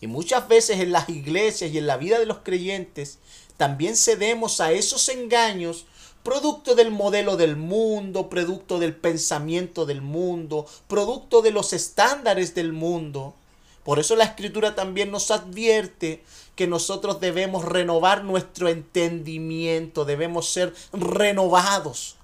[0.00, 3.18] Y muchas veces en las iglesias y en la vida de los creyentes
[3.56, 5.86] también cedemos a esos engaños
[6.22, 12.72] producto del modelo del mundo, producto del pensamiento del mundo, producto de los estándares del
[12.72, 13.34] mundo.
[13.82, 16.22] Por eso la escritura también nos advierte
[16.54, 22.17] que nosotros debemos renovar nuestro entendimiento, debemos ser renovados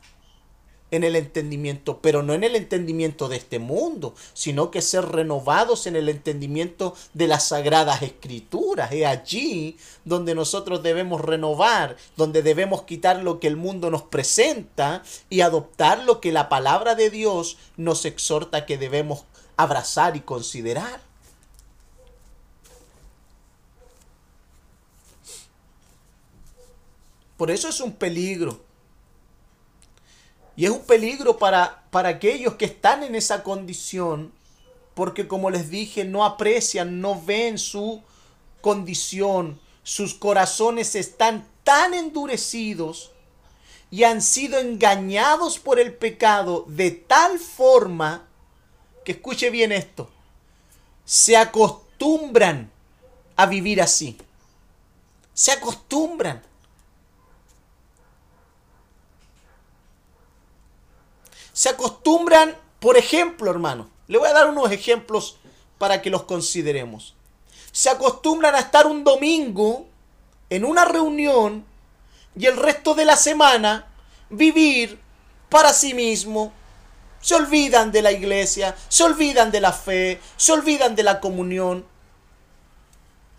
[0.91, 5.87] en el entendimiento, pero no en el entendimiento de este mundo, sino que ser renovados
[5.87, 8.93] en el entendimiento de las sagradas escrituras.
[8.93, 15.03] Es allí donde nosotros debemos renovar, donde debemos quitar lo que el mundo nos presenta
[15.31, 19.25] y adoptar lo que la palabra de Dios nos exhorta que debemos
[19.57, 21.01] abrazar y considerar.
[27.37, 28.64] Por eso es un peligro
[30.57, 34.33] y es un peligro para, para aquellos que están en esa condición
[34.95, 38.03] porque como les dije, no aprecian, no ven su
[38.61, 43.11] condición, sus corazones están tan endurecidos
[43.91, 48.27] y han sido engañados por el pecado de tal forma
[49.05, 50.09] que escuche bien esto,
[51.05, 52.71] se acostumbran
[53.37, 54.17] a vivir así.
[55.35, 56.43] Se acostumbran.
[61.55, 65.39] Se acostumbran, por ejemplo, hermano, le voy a dar unos ejemplos
[65.79, 67.15] para que los consideremos.
[67.71, 69.87] Se acostumbran a estar un domingo
[70.51, 71.65] en una reunión
[72.37, 73.87] y el resto de la semana
[74.31, 74.99] vivir
[75.49, 76.53] para sí mismo.
[77.21, 81.87] Se olvidan de la iglesia, se olvidan de la fe, se olvidan de la comunión.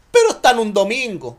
[0.10, 1.38] Pero están un domingo.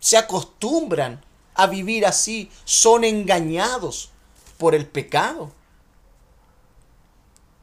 [0.00, 4.10] Se acostumbran a vivir así, son engañados
[4.58, 5.59] por el pecado.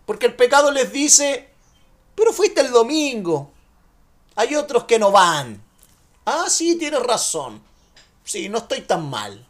[0.08, 1.50] Porque el pecado les dice,
[2.16, 3.52] pero fuiste el domingo.
[4.38, 5.62] Hay otros que no van.
[6.26, 7.62] Ah, sí, tienes razón.
[8.24, 9.46] Sí, no estoy tan mal.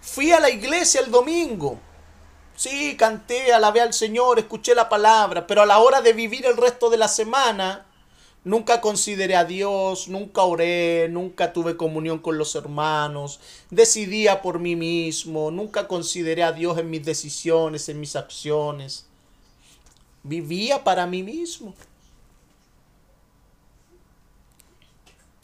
[0.00, 1.78] Fui a la iglesia el domingo.
[2.56, 6.56] Sí, canté, alabé al Señor, escuché la palabra, pero a la hora de vivir el
[6.56, 7.86] resto de la semana,
[8.44, 14.76] Nunca consideré a Dios, nunca oré, nunca tuve comunión con los hermanos, decidía por mí
[14.76, 19.06] mismo, nunca consideré a Dios en mis decisiones, en mis acciones.
[20.22, 21.74] Vivía para mí mismo.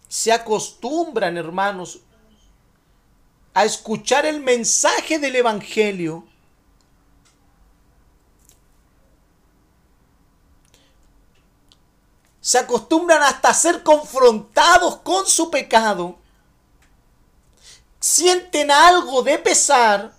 [0.06, 2.00] Se acostumbran, hermanos,
[3.54, 6.24] a escuchar el mensaje del Evangelio
[12.40, 16.16] se acostumbran hasta ser confrontados con su pecado,
[17.98, 20.12] sienten algo de pesar,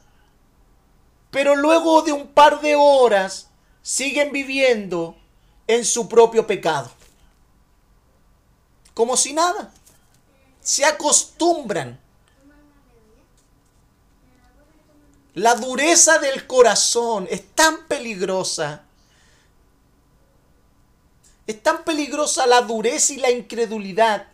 [1.31, 3.47] pero luego de un par de horas
[3.81, 5.15] siguen viviendo
[5.67, 6.91] en su propio pecado.
[8.93, 9.71] Como si nada.
[10.59, 11.99] Se acostumbran.
[15.33, 18.83] La dureza del corazón es tan peligrosa
[21.47, 24.27] es tan peligrosa la dureza y la incredulidad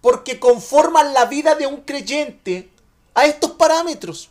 [0.00, 2.70] porque conforman la vida de un creyente
[3.14, 4.30] a estos parámetros.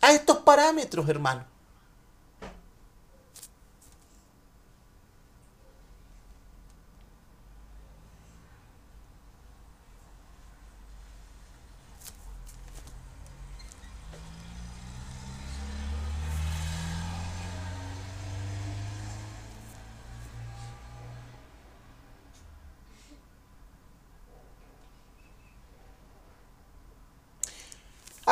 [0.00, 1.44] A estos parámetros, hermano.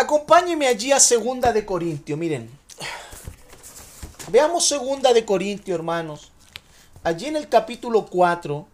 [0.05, 2.51] Acompáñeme allí a Segunda de Corintio, miren.
[4.29, 6.31] Veamos Segunda de Corintio, hermanos.
[7.03, 8.67] Allí en el capítulo 4,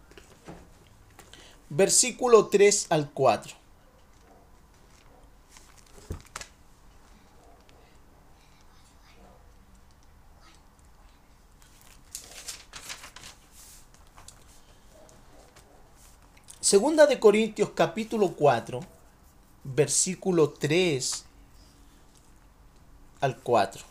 [1.69, 3.55] versículo 3 al 4.
[16.59, 19.00] Segunda de Corintios capítulo 4
[19.63, 21.25] versículo 3
[23.21, 23.83] al 4.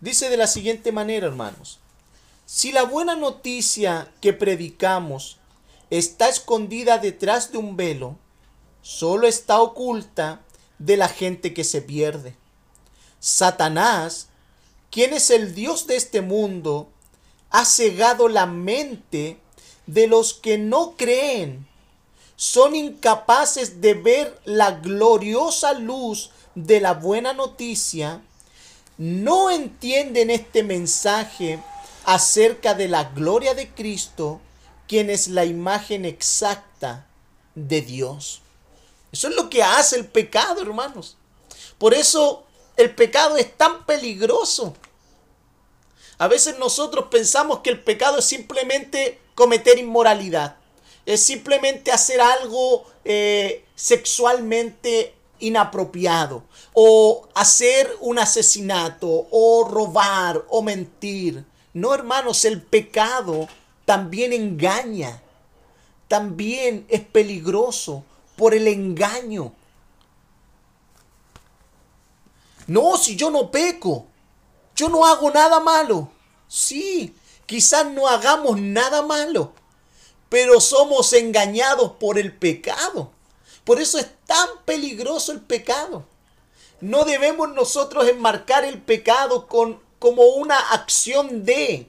[0.00, 1.78] Dice de la siguiente manera, hermanos,
[2.46, 5.38] si la buena noticia que predicamos
[5.90, 8.18] está escondida detrás de un velo,
[8.82, 10.42] solo está oculta
[10.78, 12.36] de la gente que se pierde.
[13.18, 14.28] Satanás,
[14.90, 16.90] quien es el Dios de este mundo,
[17.48, 19.38] ha cegado la mente
[19.86, 21.66] de los que no creen.
[22.36, 28.22] Son incapaces de ver la gloriosa luz de la buena noticia.
[28.98, 31.60] No entienden este mensaje
[32.04, 34.40] acerca de la gloria de Cristo,
[34.86, 37.06] quien es la imagen exacta
[37.54, 38.42] de Dios.
[39.12, 41.16] Eso es lo que hace el pecado, hermanos.
[41.78, 42.44] Por eso
[42.76, 44.74] el pecado es tan peligroso.
[46.18, 50.56] A veces nosotros pensamos que el pecado es simplemente cometer inmoralidad.
[51.06, 56.44] Es simplemente hacer algo eh, sexualmente inapropiado.
[56.72, 59.26] O hacer un asesinato.
[59.30, 60.44] O robar.
[60.48, 61.44] O mentir.
[61.72, 63.48] No, hermanos, el pecado
[63.84, 65.22] también engaña.
[66.08, 68.04] También es peligroso
[68.36, 69.52] por el engaño.
[72.66, 74.06] No, si yo no peco.
[74.74, 76.08] Yo no hago nada malo.
[76.48, 77.14] Sí,
[77.46, 79.52] quizás no hagamos nada malo,
[80.28, 83.12] pero somos engañados por el pecado.
[83.64, 86.04] Por eso es tan peligroso el pecado.
[86.80, 91.88] No debemos nosotros enmarcar el pecado con, como una acción de,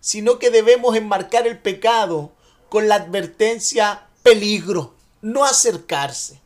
[0.00, 2.32] sino que debemos enmarcar el pecado
[2.68, 6.40] con la advertencia peligro, no acercarse.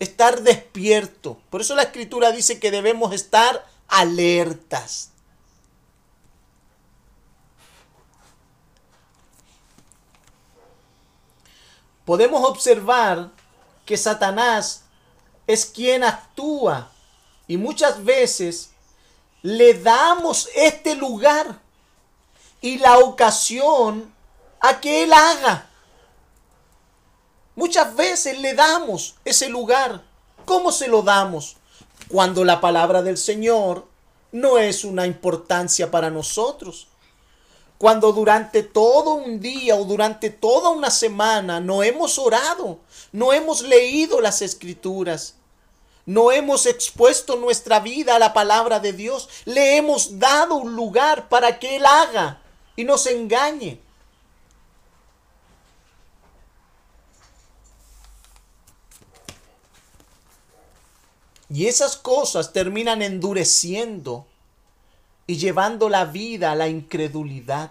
[0.00, 1.38] Estar despierto.
[1.50, 5.09] Por eso la escritura dice que debemos estar alertas.
[12.10, 13.30] Podemos observar
[13.86, 14.82] que Satanás
[15.46, 16.90] es quien actúa
[17.46, 18.70] y muchas veces
[19.42, 21.60] le damos este lugar
[22.60, 24.12] y la ocasión
[24.58, 25.70] a que Él haga.
[27.54, 30.02] Muchas veces le damos ese lugar.
[30.44, 31.58] ¿Cómo se lo damos?
[32.08, 33.86] Cuando la palabra del Señor
[34.32, 36.88] no es una importancia para nosotros.
[37.80, 42.78] Cuando durante todo un día o durante toda una semana no hemos orado,
[43.10, 45.36] no hemos leído las escrituras,
[46.04, 51.30] no hemos expuesto nuestra vida a la palabra de Dios, le hemos dado un lugar
[51.30, 52.42] para que Él haga
[52.76, 53.80] y nos engañe.
[61.48, 64.26] Y esas cosas terminan endureciendo
[65.30, 67.70] y llevando la vida a la incredulidad.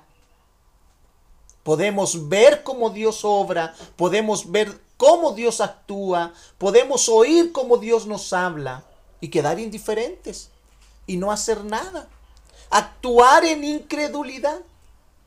[1.62, 8.32] Podemos ver cómo Dios obra, podemos ver cómo Dios actúa, podemos oír cómo Dios nos
[8.32, 8.86] habla
[9.20, 10.52] y quedar indiferentes
[11.06, 12.08] y no hacer nada.
[12.70, 14.62] Actuar en incredulidad,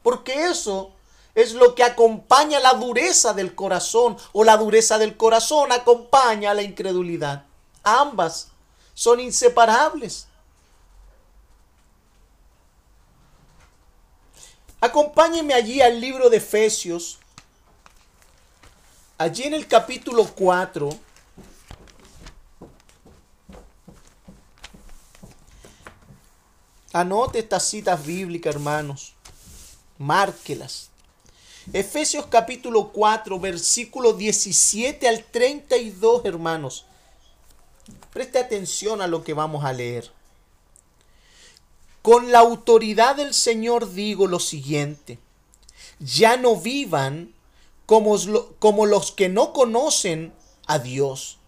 [0.03, 0.91] porque eso
[1.35, 6.55] es lo que acompaña la dureza del corazón o la dureza del corazón acompaña a
[6.55, 7.45] la incredulidad.
[7.83, 8.49] Ambas
[8.95, 10.29] son inseparables.
[14.83, 17.21] Acompáñeme allí al libro de Efesios.
[19.17, 20.91] Allí en el capítulo 4.
[26.93, 29.15] Anote estas citas bíblicas, hermanos.
[29.99, 30.91] Márquelas.
[31.73, 36.87] Efesios capítulo 4, versículo 17 al 32, hermanos.
[38.13, 40.11] Preste atención a lo que vamos a leer.
[42.03, 45.21] Con la autoridad del Señor digo lo siguiente,
[46.01, 47.33] ya no vivan
[47.87, 48.17] como,
[48.87, 50.33] los que no conocen
[50.67, 51.39] a Dios,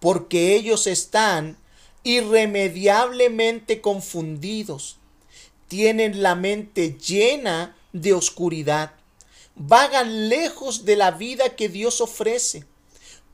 [0.00, 1.56] porque ellos están
[2.02, 4.96] irremediablemente confundidos,
[5.68, 8.94] tienen la mente llena de oscuridad,
[9.54, 12.64] vagan lejos de la vida que Dios ofrece,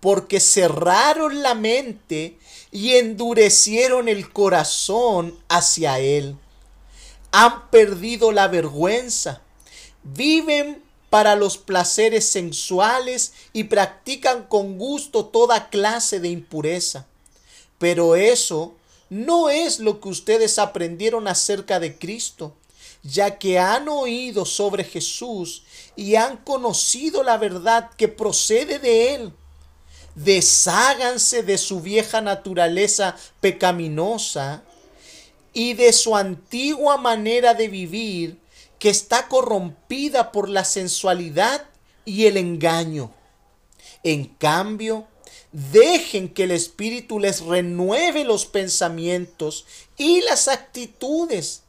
[0.00, 2.36] porque cerraron la mente
[2.70, 6.36] y endurecieron el corazón hacia Él
[7.30, 9.42] han perdido la vergüenza,
[10.02, 17.06] viven para los placeres sensuales y practican con gusto toda clase de impureza.
[17.78, 18.74] Pero eso
[19.08, 22.54] no es lo que ustedes aprendieron acerca de Cristo,
[23.02, 25.62] ya que han oído sobre Jesús
[25.96, 29.32] y han conocido la verdad que procede de Él.
[30.14, 34.64] Desháganse de su vieja naturaleza pecaminosa
[35.52, 38.38] y de su antigua manera de vivir
[38.78, 41.64] que está corrompida por la sensualidad
[42.04, 43.12] y el engaño.
[44.02, 45.06] En cambio,
[45.52, 51.62] dejen que el Espíritu les renueve los pensamientos y las actitudes.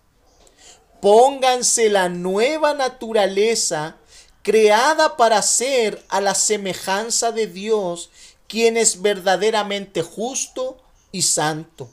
[1.02, 3.98] Pónganse la nueva naturaleza
[4.44, 8.10] creada para ser a la semejanza de Dios,
[8.48, 10.78] quien es verdaderamente justo
[11.12, 11.90] y santo.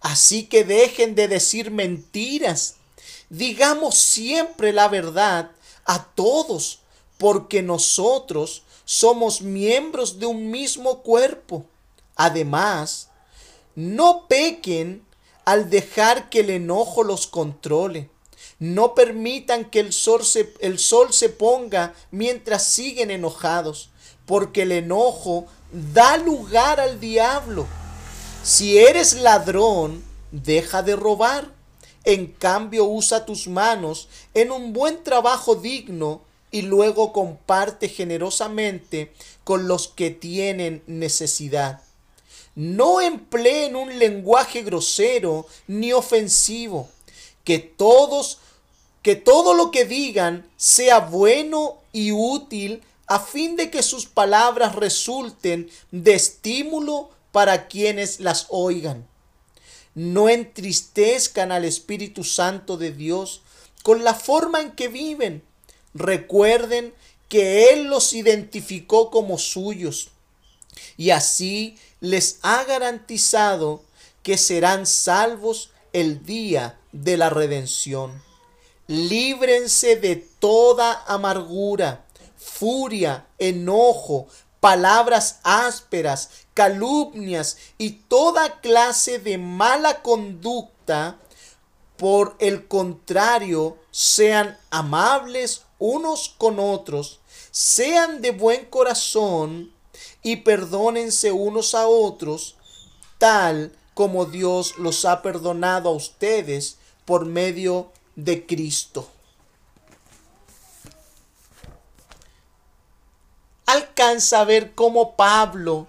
[0.00, 2.76] Así que dejen de decir mentiras.
[3.30, 5.50] Digamos siempre la verdad
[5.84, 6.80] a todos,
[7.18, 11.64] porque nosotros somos miembros de un mismo cuerpo.
[12.16, 13.08] Además,
[13.74, 15.04] no pequen
[15.44, 18.10] al dejar que el enojo los controle.
[18.58, 23.90] No permitan que el sol, se, el sol se ponga mientras siguen enojados,
[24.26, 27.66] porque el enojo da lugar al diablo.
[28.42, 31.52] Si eres ladrón, deja de robar.
[32.04, 39.12] En cambio, usa tus manos en un buen trabajo digno y luego comparte generosamente
[39.44, 41.82] con los que tienen necesidad.
[42.54, 46.88] No empleen un lenguaje grosero ni ofensivo.
[47.44, 48.38] Que todos,
[49.02, 54.74] que todo lo que digan sea bueno y útil a fin de que sus palabras
[54.74, 59.06] resulten de estímulo para quienes las oigan.
[59.94, 63.42] No entristezcan al Espíritu Santo de Dios
[63.82, 65.42] con la forma en que viven.
[65.94, 66.94] recuerden
[67.28, 70.10] que Él los identificó como suyos
[70.96, 73.82] y así les ha garantizado
[74.22, 78.22] que serán salvos el día de la redención.
[78.86, 82.04] Líbrense de toda amargura,
[82.36, 84.28] furia, enojo,
[84.60, 91.18] palabras ásperas, calumnias y toda clase de mala conducta.
[91.96, 99.72] Por el contrario, sean amables unos con otros, sean de buen corazón
[100.22, 102.56] y perdónense unos a otros,
[103.18, 109.08] tal como Dios los ha perdonado a ustedes por medio de Cristo.
[113.68, 115.88] Alcanza a ver cómo Pablo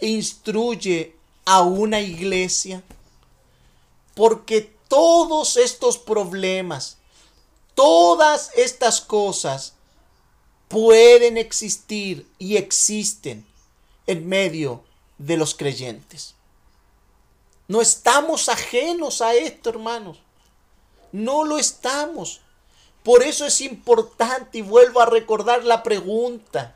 [0.00, 2.84] instruye a una iglesia.
[4.14, 6.98] Porque todos estos problemas,
[7.74, 9.72] todas estas cosas
[10.68, 13.44] pueden existir y existen
[14.06, 14.84] en medio
[15.18, 16.36] de los creyentes.
[17.66, 20.18] No estamos ajenos a esto, hermanos.
[21.10, 22.40] No lo estamos.
[23.02, 26.75] Por eso es importante y vuelvo a recordar la pregunta.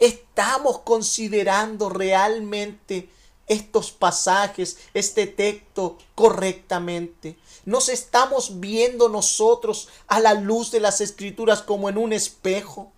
[0.00, 3.10] ¿Estamos considerando realmente
[3.46, 7.36] estos pasajes, este texto correctamente?
[7.66, 12.90] ¿Nos estamos viendo nosotros a la luz de las escrituras como en un espejo?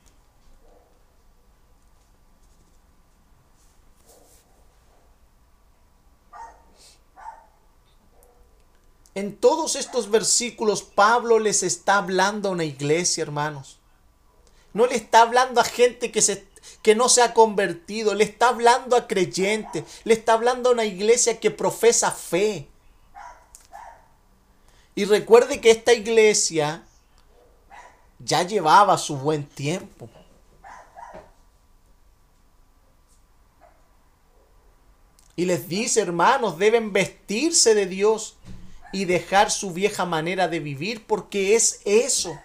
[9.14, 13.78] En todos estos versículos Pablo les está hablando a una iglesia, hermanos.
[14.72, 16.46] No le está hablando a gente que, se,
[16.82, 20.84] que no se ha convertido, le está hablando a creyentes, le está hablando a una
[20.84, 22.68] iglesia que profesa fe.
[24.94, 26.82] Y recuerde que esta iglesia
[28.18, 30.10] ya llevaba su buen tiempo.
[35.34, 38.36] Y les dice, hermanos, deben vestirse de Dios
[38.92, 42.38] y dejar su vieja manera de vivir, porque es eso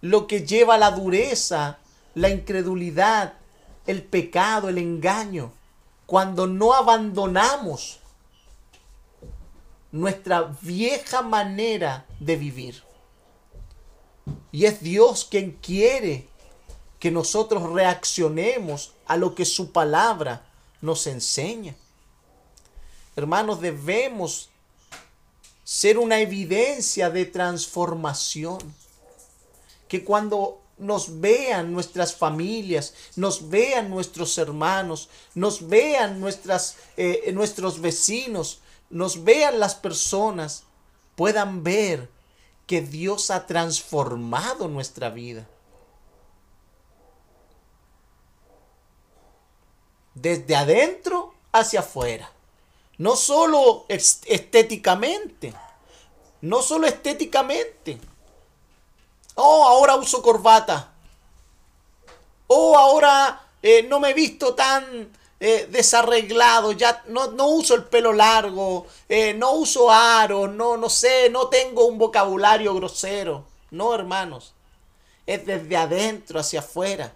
[0.00, 1.78] lo que lleva la dureza,
[2.14, 3.34] la incredulidad,
[3.86, 5.52] el pecado, el engaño,
[6.06, 8.00] cuando no abandonamos
[9.92, 12.82] nuestra vieja manera de vivir.
[14.52, 16.28] Y es Dios quien quiere
[16.98, 20.46] que nosotros reaccionemos a lo que su palabra
[20.80, 21.74] nos enseña.
[23.14, 24.50] Hermanos, debemos
[25.64, 28.58] ser una evidencia de transformación.
[29.88, 37.80] Que cuando nos vean nuestras familias, nos vean nuestros hermanos, nos vean nuestras, eh, nuestros
[37.80, 38.60] vecinos,
[38.90, 40.64] nos vean las personas,
[41.14, 42.10] puedan ver
[42.66, 45.48] que Dios ha transformado nuestra vida.
[50.14, 52.32] Desde adentro hacia afuera.
[52.98, 55.54] No solo estéticamente.
[56.40, 57.98] No solo estéticamente.
[59.36, 60.92] Oh, ahora uso corbata.
[62.48, 66.72] Oh, ahora eh, no me he visto tan eh, desarreglado.
[66.72, 68.86] Ya no, no, uso el pelo largo.
[69.08, 70.48] Eh, no uso aro.
[70.48, 71.28] No, no sé.
[71.30, 73.44] No tengo un vocabulario grosero.
[73.70, 74.54] No, hermanos.
[75.26, 77.12] Es desde adentro hacia afuera.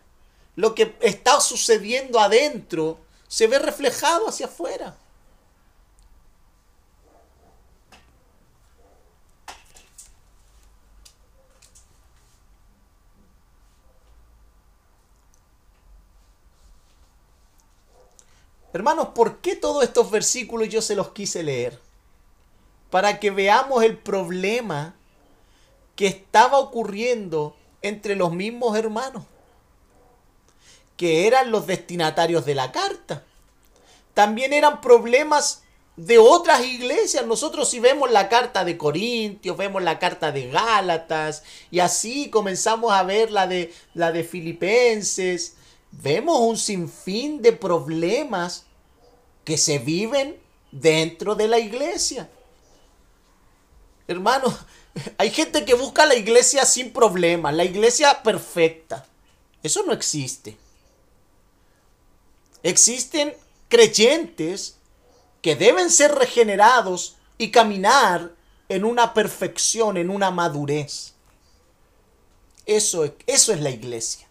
[0.57, 2.99] Lo que está sucediendo adentro
[3.29, 4.97] se ve reflejado hacia afuera.
[18.73, 21.79] Hermanos, ¿por qué todos estos versículos yo se los quise leer?
[22.91, 24.95] Para que veamos el problema
[25.97, 29.25] que estaba ocurriendo entre los mismos hermanos,
[30.97, 33.25] que eran los destinatarios de la carta.
[34.15, 35.63] También eran problemas
[35.97, 37.27] de otras iglesias.
[37.27, 42.93] Nosotros si vemos la carta de Corintios, vemos la carta de Gálatas y así comenzamos
[42.93, 45.57] a ver la de la de Filipenses,
[45.93, 48.67] vemos un sinfín de problemas
[49.45, 52.31] que se viven dentro de la iglesia.
[54.07, 54.57] Hermano,
[55.19, 59.07] hay gente que busca la iglesia sin problemas, la iglesia perfecta.
[59.63, 60.57] Eso no existe.
[62.63, 63.35] Existen
[63.69, 64.77] creyentes
[65.43, 68.33] que deben ser regenerados y caminar
[68.69, 71.15] en una perfección, en una madurez.
[72.67, 74.30] Eso, eso es la iglesia.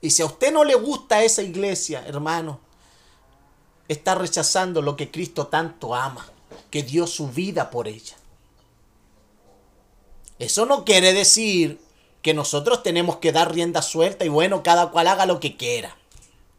[0.00, 2.60] Y si a usted no le gusta esa iglesia, hermano,
[3.88, 6.26] está rechazando lo que Cristo tanto ama,
[6.70, 8.16] que dio su vida por ella.
[10.38, 11.80] Eso no quiere decir
[12.22, 15.96] que nosotros tenemos que dar rienda suelta y bueno, cada cual haga lo que quiera.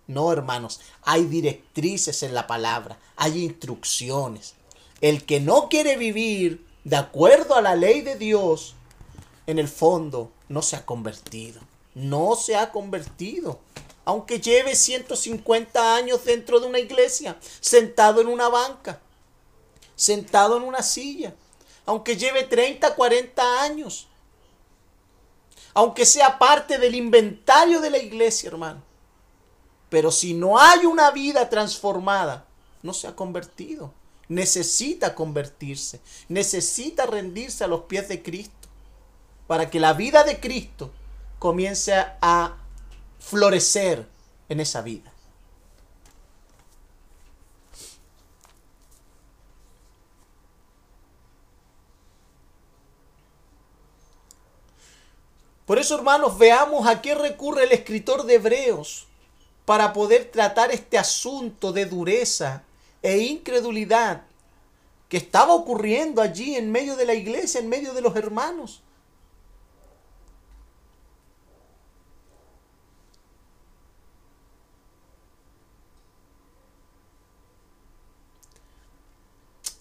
[0.07, 4.55] No, hermanos, hay directrices en la palabra, hay instrucciones.
[5.01, 8.75] El que no quiere vivir de acuerdo a la ley de Dios,
[9.45, 11.61] en el fondo no se ha convertido.
[11.99, 13.59] No se ha convertido.
[14.05, 18.99] Aunque lleve 150 años dentro de una iglesia, sentado en una banca,
[19.95, 21.35] sentado en una silla.
[21.85, 24.07] Aunque lleve 30, 40 años.
[25.73, 28.81] Aunque sea parte del inventario de la iglesia, hermano.
[29.89, 32.45] Pero si no hay una vida transformada,
[32.81, 33.93] no se ha convertido.
[34.29, 35.99] Necesita convertirse.
[36.29, 38.69] Necesita rendirse a los pies de Cristo.
[39.47, 40.91] Para que la vida de Cristo
[41.39, 42.57] comience a
[43.19, 44.07] florecer
[44.49, 45.11] en esa vida.
[55.65, 59.05] Por eso, hermanos, veamos a qué recurre el escritor de Hebreos
[59.65, 62.63] para poder tratar este asunto de dureza
[63.03, 64.23] e incredulidad
[65.09, 68.81] que estaba ocurriendo allí en medio de la iglesia, en medio de los hermanos.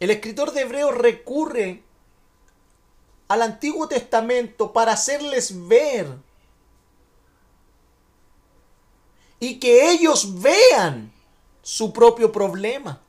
[0.01, 1.83] El escritor de Hebreos recurre
[3.27, 6.17] al Antiguo Testamento para hacerles ver
[9.41, 11.13] y que ellos vean
[11.63, 13.01] su propio problema.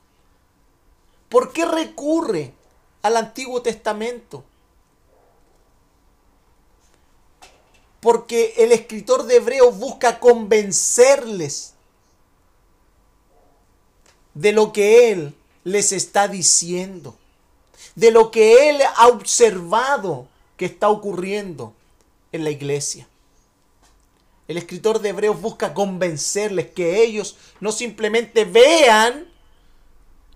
[1.30, 2.54] ¿Por qué recurre
[3.02, 4.44] al Antiguo Testamento?
[8.00, 11.76] Porque el escritor de Hebreos busca convencerles
[14.34, 15.36] de lo que él
[15.70, 17.16] les está diciendo,
[17.96, 21.74] de lo que él ha observado que está ocurriendo
[22.32, 23.08] en la iglesia.
[24.48, 29.28] El escritor de Hebreos busca convencerles que ellos no simplemente vean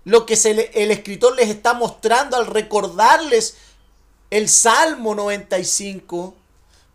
[0.04, 0.34] lo que
[0.74, 3.56] el escritor les está mostrando al recordarles
[4.30, 6.34] el Salmo 95,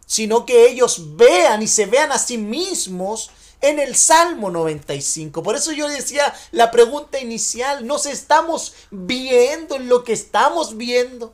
[0.06, 3.32] sino que ellos vean y se vean a sí mismos
[3.62, 5.44] en el Salmo 95.
[5.44, 11.34] Por eso yo decía la pregunta inicial, ¿nos estamos viendo en lo que estamos viendo?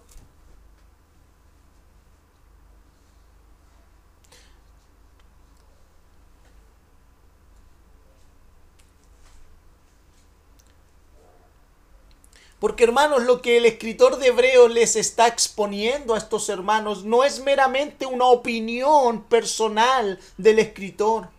[12.65, 17.23] Porque hermanos, lo que el escritor de Hebreos les está exponiendo a estos hermanos no
[17.23, 21.29] es meramente una opinión personal del escritor,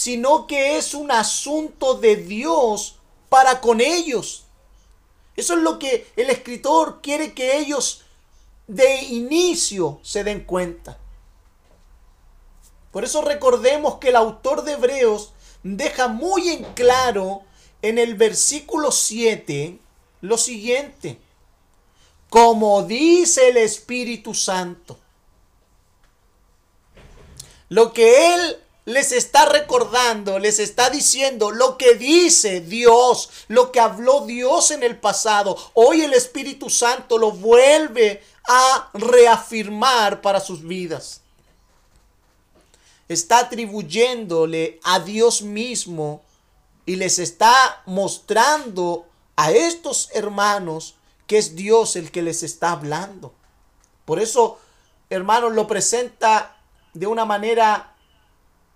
[0.00, 2.96] sino que es un asunto de Dios
[3.28, 4.44] para con ellos.
[5.36, 8.06] Eso es lo que el escritor quiere que ellos
[8.66, 10.96] de inicio se den cuenta.
[12.90, 17.42] Por eso recordemos que el autor de Hebreos deja muy en claro
[17.82, 19.78] en el versículo 7
[20.22, 21.18] lo siguiente,
[22.30, 24.98] como dice el Espíritu Santo.
[27.68, 33.80] Lo que Él les está recordando, les está diciendo lo que dice Dios, lo que
[33.80, 35.56] habló Dios en el pasado.
[35.74, 41.20] Hoy el Espíritu Santo lo vuelve a reafirmar para sus vidas.
[43.08, 46.22] Está atribuyéndole a Dios mismo
[46.86, 49.06] y les está mostrando
[49.36, 50.94] a estos hermanos
[51.26, 53.32] que es Dios el que les está hablando.
[54.04, 54.58] Por eso,
[55.10, 56.56] hermanos, lo presenta
[56.92, 57.89] de una manera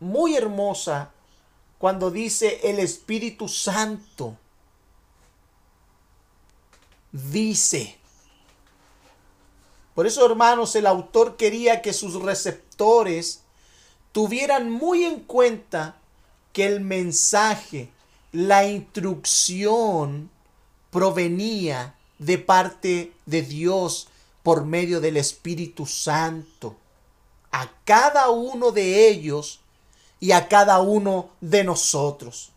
[0.01, 1.11] muy hermosa
[1.79, 4.37] cuando dice el Espíritu Santo.
[7.13, 7.99] Dice.
[9.95, 13.43] Por eso, hermanos, el autor quería que sus receptores
[14.13, 15.97] tuvieran muy en cuenta
[16.53, 17.91] que el mensaje,
[18.33, 20.31] la instrucción,
[20.91, 24.09] provenía de parte de Dios
[24.43, 26.77] por medio del Espíritu Santo
[27.55, 29.61] a cada uno de ellos
[30.21, 32.51] y a cada uno de nosotros.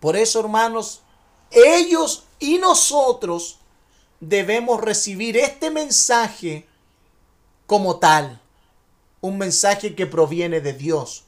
[0.00, 1.02] Por eso, hermanos,
[1.50, 3.58] ellos y nosotros
[4.20, 6.66] debemos recibir este mensaje
[7.66, 8.40] como tal,
[9.20, 11.24] un mensaje que proviene de Dios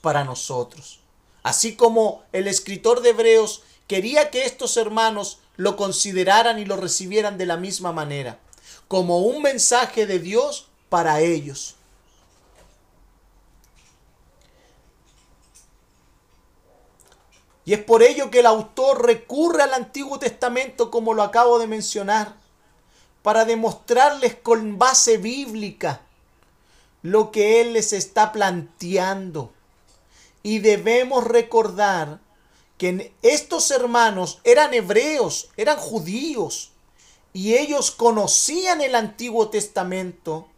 [0.00, 1.00] para nosotros.
[1.42, 7.38] Así como el escritor de Hebreos quería que estos hermanos lo consideraran y lo recibieran
[7.38, 8.38] de la misma manera,
[8.88, 11.76] como un mensaje de Dios para ellos.
[17.64, 21.66] Y es por ello que el autor recurre al Antiguo Testamento como lo acabo de
[21.66, 22.36] mencionar,
[23.22, 26.00] para demostrarles con base bíblica
[27.02, 29.52] lo que Él les está planteando.
[30.44, 32.20] Y debemos recordar
[32.78, 36.70] que estos hermanos eran hebreos, eran judíos,
[37.32, 40.48] y ellos conocían el Antiguo Testamento,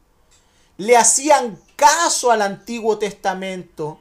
[0.78, 3.98] le hacían caso al Antiguo Testamento,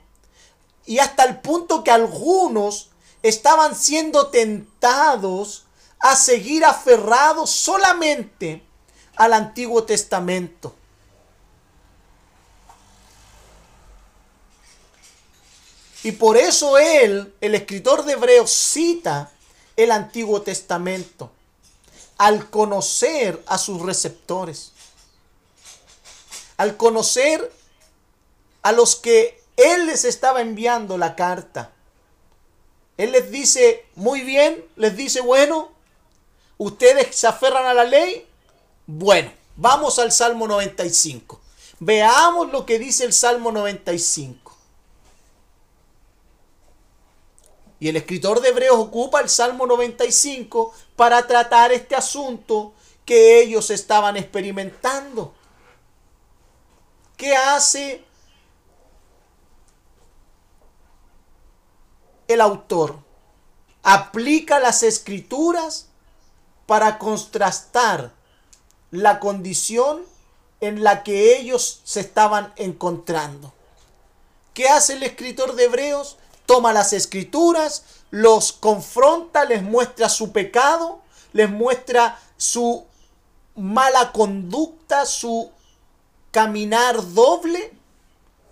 [0.86, 2.89] y hasta el punto que algunos
[3.21, 5.65] estaban siendo tentados
[5.99, 8.63] a seguir aferrados solamente
[9.17, 10.73] al Antiguo Testamento.
[16.03, 19.32] Y por eso él, el escritor de Hebreos, cita
[19.75, 21.32] el Antiguo Testamento
[22.17, 24.71] al conocer a sus receptores,
[26.58, 27.51] al conocer
[28.64, 31.72] a los que él les estaba enviando la carta.
[32.97, 35.72] Él les dice, muy bien, les dice, bueno,
[36.58, 38.28] ustedes se aferran a la ley.
[38.88, 41.39] Bueno, vamos al Salmo 95.
[41.80, 44.47] Veamos lo que dice el Salmo 95.
[47.80, 52.74] Y el escritor de Hebreos ocupa el Salmo 95 para tratar este asunto
[53.05, 55.36] que ellos estaban experimentando.
[57.18, 58.05] ¿Qué hace
[62.28, 62.99] el autor?
[63.82, 65.88] Aplica las escrituras
[66.68, 68.13] para contrastar
[68.91, 70.03] la condición
[70.61, 73.51] en la que ellos se estaban encontrando.
[74.53, 76.18] ¿Qué hace el escritor de Hebreos?
[76.45, 81.01] Toma las escrituras, los confronta, les muestra su pecado,
[81.34, 82.86] les muestra su
[83.55, 85.51] mala conducta, su
[86.38, 87.72] caminar doble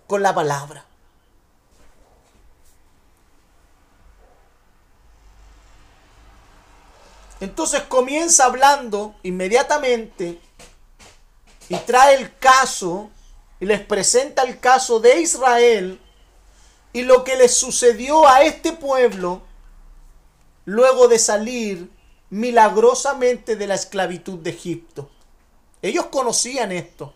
[0.08, 0.84] con la palabra.
[7.40, 10.42] Entonces comienza hablando inmediatamente
[11.70, 13.12] y trae el caso
[13.60, 16.02] y les presenta el caso de Israel
[16.92, 19.44] y lo que les sucedió a este pueblo
[20.66, 21.92] luego de salir
[22.32, 25.12] milagrosamente de la esclavitud de Egipto.
[25.84, 27.14] Ellos conocían esto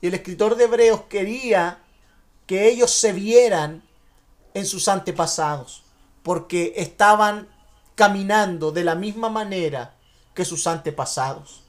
[0.00, 1.78] y el escritor de Hebreos quería
[2.46, 3.82] que ellos se vieran
[4.54, 5.84] en sus antepasados
[6.22, 7.48] porque estaban
[7.94, 9.94] caminando de la misma manera
[10.34, 11.62] que sus antepasados.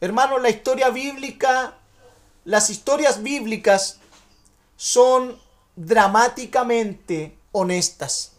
[0.00, 1.74] Hermanos, la historia bíblica,
[2.44, 3.98] las historias bíblicas
[4.76, 5.40] son
[5.74, 8.32] dramáticamente honestas.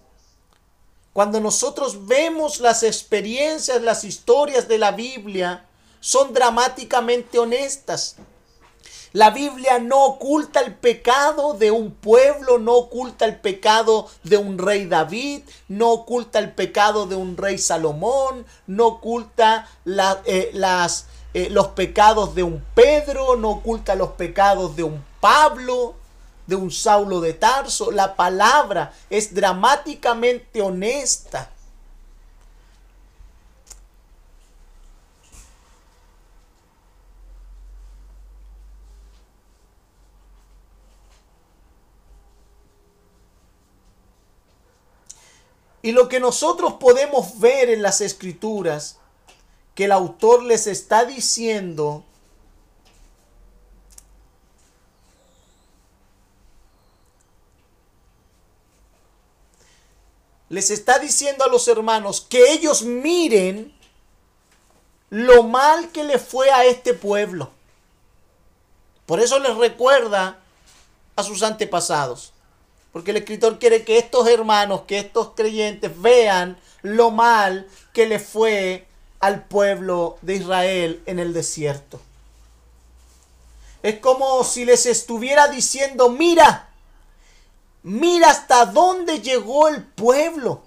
[1.14, 5.66] Cuando nosotros vemos las experiencias, las historias de la Biblia,
[6.00, 8.18] son dramáticamente honestas.
[9.14, 14.58] La Biblia no oculta el pecado de un pueblo, no oculta el pecado de un
[14.58, 19.68] rey David, no oculta el pecado de un rey Salomón, no oculta
[20.26, 25.96] eh, las, eh, los pecados de un Pedro, no oculta los pecados de un Pablo,
[26.46, 27.92] de un Saulo de Tarso.
[27.92, 31.50] La palabra es dramáticamente honesta.
[45.88, 48.98] Y lo que nosotros podemos ver en las escrituras,
[49.74, 52.04] que el autor les está diciendo,
[60.50, 63.74] les está diciendo a los hermanos que ellos miren
[65.10, 67.50] lo mal que le fue a este pueblo.
[69.06, 70.38] Por eso les recuerda
[71.16, 72.34] a sus antepasados.
[72.98, 78.18] Porque el escritor quiere que estos hermanos, que estos creyentes vean lo mal que le
[78.18, 78.88] fue
[79.20, 82.02] al pueblo de Israel en el desierto.
[83.84, 86.70] Es como si les estuviera diciendo, mira,
[87.84, 90.64] mira hasta dónde llegó el pueblo.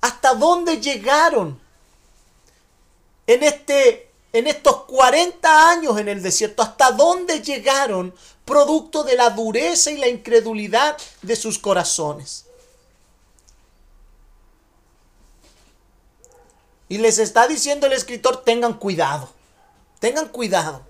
[0.00, 1.58] Hasta dónde llegaron
[3.26, 8.14] en este en estos 40 años en el desierto, hasta dónde llegaron
[8.44, 12.46] producto de la dureza y la incredulidad de sus corazones.
[16.88, 19.28] Y les está diciendo el escritor, tengan cuidado,
[19.98, 20.82] tengan cuidado.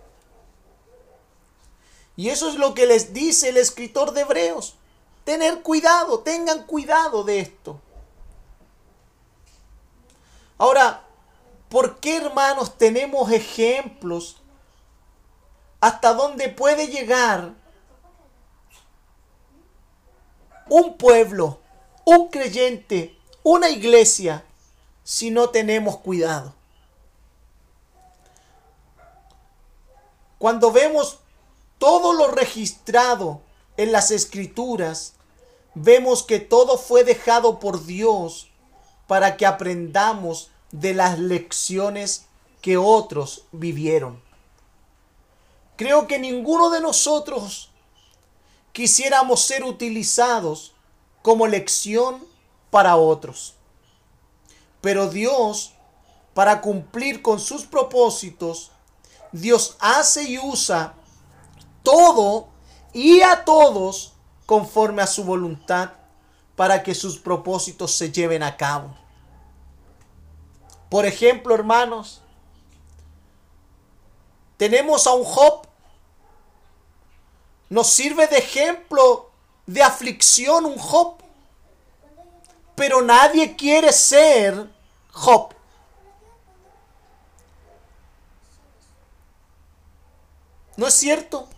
[2.16, 4.74] Y eso es lo que les dice el escritor de Hebreos.
[5.24, 7.80] Tener cuidado, tengan cuidado de esto.
[10.56, 11.04] Ahora,
[11.68, 14.40] ¿Por qué, hermanos, tenemos ejemplos
[15.80, 17.52] hasta dónde puede llegar
[20.68, 21.60] un pueblo,
[22.04, 24.44] un creyente, una iglesia,
[25.02, 26.54] si no tenemos cuidado.
[30.38, 31.20] Cuando vemos
[31.78, 33.40] todo lo registrado
[33.76, 35.14] en las escrituras,
[35.74, 38.50] vemos que todo fue dejado por Dios
[39.06, 42.26] para que aprendamos de las lecciones
[42.60, 44.22] que otros vivieron.
[45.76, 47.70] Creo que ninguno de nosotros
[48.72, 50.74] quisiéramos ser utilizados
[51.22, 52.24] como lección
[52.70, 53.54] para otros.
[54.80, 55.72] Pero Dios,
[56.34, 58.70] para cumplir con sus propósitos,
[59.32, 60.94] Dios hace y usa
[61.82, 62.48] todo
[62.92, 64.14] y a todos
[64.46, 65.90] conforme a su voluntad
[66.56, 68.96] para que sus propósitos se lleven a cabo.
[70.88, 72.22] Por ejemplo, hermanos,
[74.56, 75.66] tenemos a un Job.
[77.68, 79.30] Nos sirve de ejemplo
[79.66, 81.16] de aflicción un Job.
[82.74, 84.68] Pero nadie quiere ser
[85.12, 85.54] Job.
[90.76, 91.48] ¿No es cierto?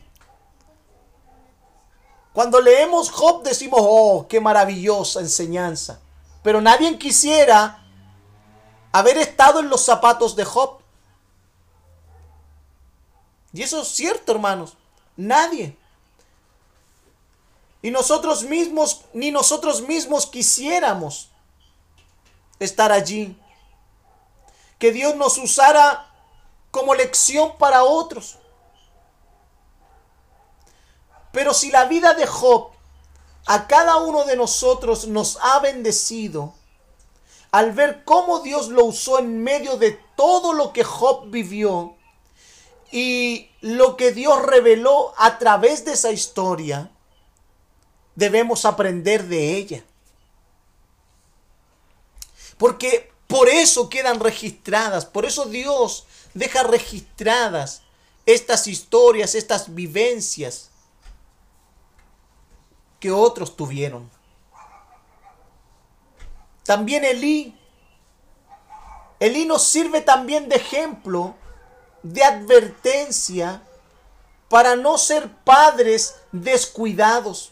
[2.32, 6.00] Cuando leemos Job decimos, oh, qué maravillosa enseñanza.
[6.42, 7.79] Pero nadie quisiera
[8.92, 10.80] haber estado en los zapatos de Job.
[13.52, 14.76] Y eso es cierto, hermanos.
[15.16, 15.76] Nadie.
[17.82, 21.30] Y nosotros mismos, ni nosotros mismos quisiéramos
[22.58, 23.36] estar allí.
[24.78, 26.10] Que Dios nos usara
[26.70, 28.36] como lección para otros.
[31.32, 32.70] Pero si la vida de Job
[33.46, 36.54] a cada uno de nosotros nos ha bendecido,
[37.50, 41.96] al ver cómo Dios lo usó en medio de todo lo que Job vivió
[42.92, 46.90] y lo que Dios reveló a través de esa historia,
[48.14, 49.84] debemos aprender de ella.
[52.58, 57.82] Porque por eso quedan registradas, por eso Dios deja registradas
[58.26, 60.70] estas historias, estas vivencias
[62.98, 64.10] que otros tuvieron.
[66.70, 67.52] También Elí.
[69.18, 71.34] Elí nos sirve también de ejemplo,
[72.04, 73.64] de advertencia,
[74.48, 77.50] para no ser padres descuidados,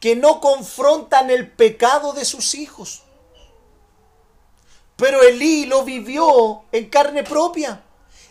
[0.00, 3.04] que no confrontan el pecado de sus hijos.
[4.96, 7.82] Pero Elí lo vivió en carne propia.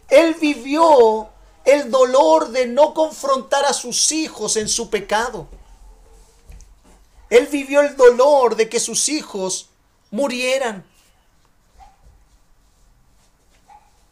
[0.07, 1.29] Él vivió
[1.65, 5.47] el dolor de no confrontar a sus hijos en su pecado.
[7.31, 9.68] Él vivió el dolor de que sus hijos
[10.11, 10.85] murieran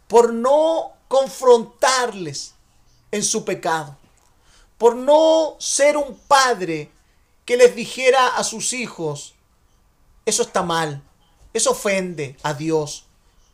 [0.08, 2.54] por no confrontarles
[3.12, 3.96] en su pecado,
[4.78, 6.92] por no ser un padre
[7.46, 9.36] que les dijera a sus hijos,
[10.26, 11.02] eso está mal,
[11.54, 13.06] eso ofende a Dios,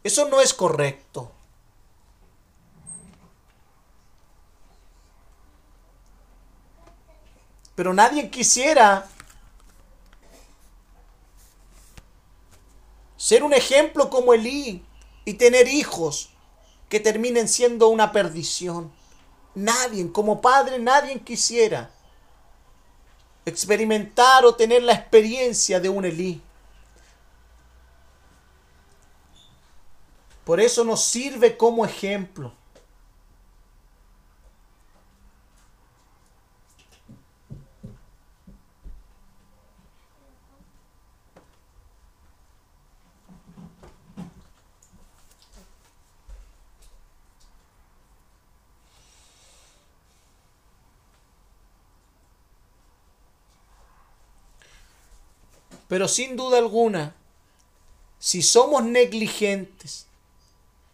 [0.03, 1.31] eso no es correcto.
[7.75, 9.07] Pero nadie quisiera
[13.23, 14.83] ser un ejemplo como Elí
[15.23, 16.31] y tener hijos
[16.89, 18.91] que terminen siendo una perdición.
[19.55, 21.89] Nadie, como padre, nadie quisiera
[23.45, 26.41] experimentar o tener la experiencia de un Elí.
[30.43, 32.53] Por eso nos sirve como ejemplo.
[55.93, 57.15] Pero sin duda alguna,
[58.17, 60.07] si somos negligentes,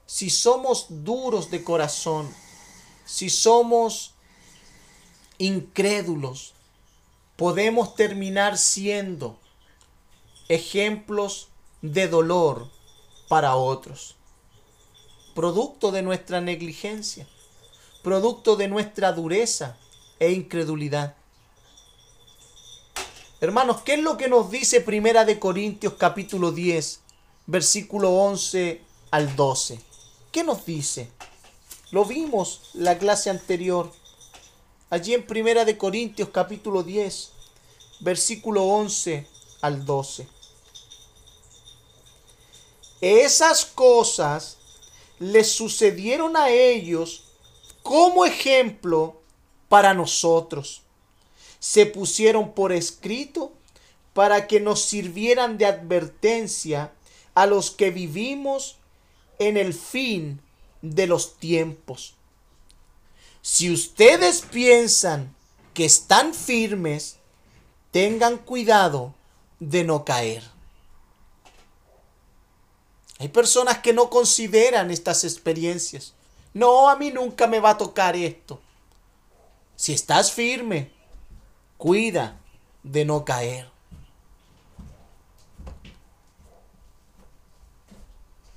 [0.05, 2.29] si somos duros de corazón,
[3.05, 4.11] si somos
[5.37, 6.53] incrédulos,
[7.37, 9.39] podemos terminar siendo
[10.49, 11.47] ejemplos
[11.81, 12.67] de dolor
[13.29, 14.17] para otros.
[15.33, 17.25] Producto de nuestra negligencia,
[18.03, 19.77] producto de nuestra dureza
[20.19, 21.15] e incredulidad.
[23.41, 26.99] Hermanos, ¿qué es lo que nos dice Primera de Corintios capítulo 10,
[27.47, 28.81] versículo 11
[29.11, 29.79] al 12?
[30.29, 31.09] ¿Qué nos dice?
[31.91, 33.93] Lo vimos la clase anterior.
[34.89, 37.31] Allí en Primera de Corintios capítulo 10,
[38.01, 39.25] versículo 11
[39.61, 40.27] al 12.
[42.99, 44.57] Esas cosas
[45.19, 47.23] les sucedieron a ellos
[47.83, 49.21] como ejemplo
[49.69, 50.81] para nosotros
[51.59, 53.53] se pusieron por escrito
[54.13, 56.91] para que nos sirvieran de advertencia
[57.35, 58.77] a los que vivimos
[59.37, 60.41] en el fin
[60.81, 62.15] de los tiempos.
[63.41, 65.35] Si ustedes piensan
[65.73, 67.17] que están firmes,
[67.91, 69.13] tengan cuidado
[69.59, 70.43] de no caer.
[73.19, 76.13] Hay personas que no consideran estas experiencias.
[76.53, 78.61] No, a mí nunca me va a tocar esto.
[79.75, 80.91] Si estás firme,
[81.79, 82.37] cuida
[82.83, 83.71] de no caer.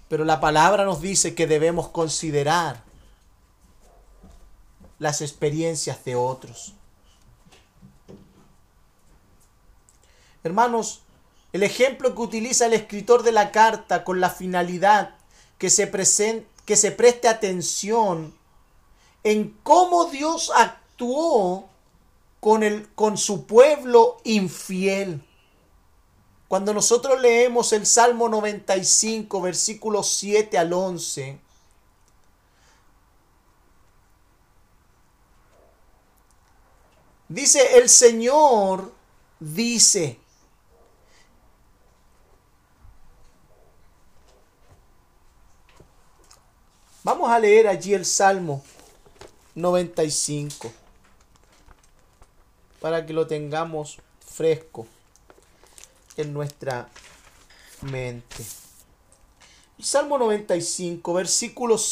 [0.09, 2.83] Pero la palabra nos dice que debemos considerar
[4.99, 6.75] las experiencias de otros.
[10.45, 11.03] Hermanos,
[11.53, 15.15] el ejemplo que utiliza el escritor de la carta con la finalidad
[15.59, 15.91] que se,
[16.67, 18.35] que se preste atención
[19.23, 21.72] en cómo Dios actuó
[22.43, 25.23] con, el, con su pueblo infiel.
[26.49, 31.39] Cuando nosotros leemos el Salmo 95, versículos 7 al 11,
[37.29, 38.93] dice, el Señor
[39.39, 40.19] dice,
[47.05, 48.65] Vamos a leer allí el Salmo
[49.55, 50.82] 95
[52.83, 54.89] para que lo tengamos fresco
[56.17, 56.89] en nuestra
[57.81, 58.45] mente.
[59.79, 61.87] Salmo 95, versículos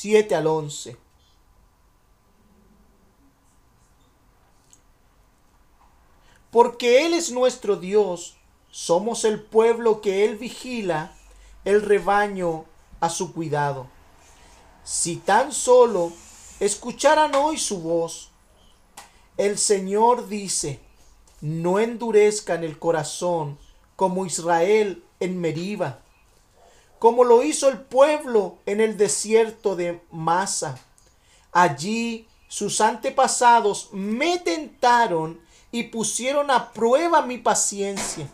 [0.00, 0.96] 7 al 11.
[6.50, 8.36] Porque Él es nuestro Dios,
[8.70, 11.16] somos el pueblo que Él vigila,
[11.64, 12.66] el rebaño
[13.00, 13.86] a su cuidado.
[14.84, 16.12] Si tan solo
[16.60, 18.30] escucharan hoy su voz,
[19.36, 20.80] el Señor dice,
[21.40, 23.58] no endurezcan el corazón
[23.94, 26.00] como Israel en Meriba,
[26.98, 30.78] como lo hizo el pueblo en el desierto de Masa.
[31.52, 38.30] Allí sus antepasados me tentaron y pusieron a prueba mi paciencia,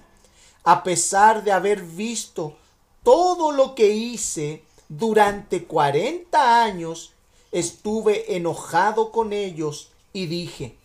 [0.65, 2.57] a pesar de haber visto
[3.03, 7.15] todo lo que hice durante cuarenta años,
[7.51, 10.79] estuve enojado con ellos y dije,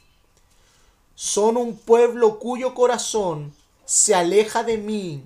[1.18, 3.51] son un pueblo cuyo corazón
[3.86, 5.24] se aleja de mí,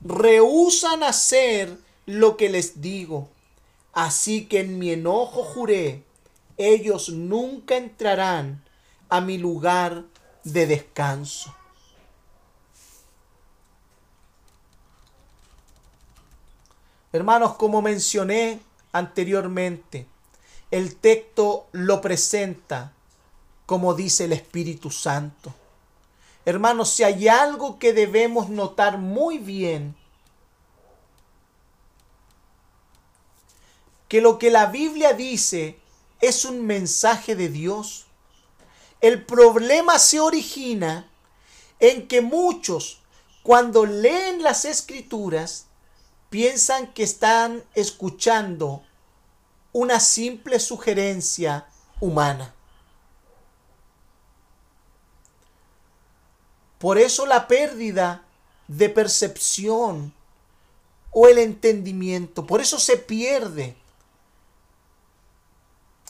[0.00, 1.76] rehusan hacer
[2.06, 3.28] lo que les digo.
[3.92, 6.02] Así que en mi enojo juré,
[6.56, 8.64] ellos nunca entrarán
[9.10, 10.04] a mi lugar
[10.44, 11.54] de descanso.
[17.12, 18.60] Hermanos, como mencioné
[18.92, 20.06] anteriormente,
[20.70, 22.94] el texto lo presenta
[23.68, 25.52] como dice el Espíritu Santo.
[26.46, 29.94] Hermanos, si hay algo que debemos notar muy bien,
[34.08, 35.78] que lo que la Biblia dice
[36.22, 38.06] es un mensaje de Dios.
[39.02, 41.06] El problema se origina
[41.78, 43.00] en que muchos,
[43.42, 45.66] cuando leen las escrituras,
[46.30, 48.82] piensan que están escuchando
[49.72, 51.66] una simple sugerencia
[52.00, 52.54] humana.
[56.78, 58.24] Por eso la pérdida
[58.68, 60.12] de percepción
[61.10, 63.76] o el entendimiento, por eso se pierde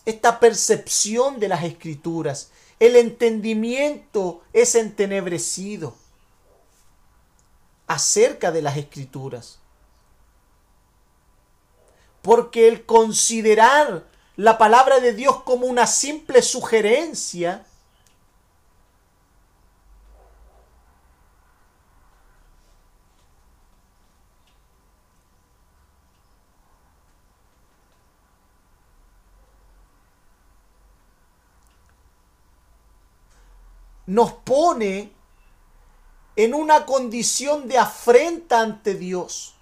[0.04, 2.50] esta percepción de las escrituras.
[2.80, 5.94] El entendimiento es entenebrecido
[7.86, 9.58] acerca de las escrituras.
[12.22, 14.06] Porque el considerar
[14.36, 17.66] la palabra de Dios como una simple sugerencia
[34.09, 35.12] nos pone
[36.34, 39.54] en una condición de afrenta ante Dios.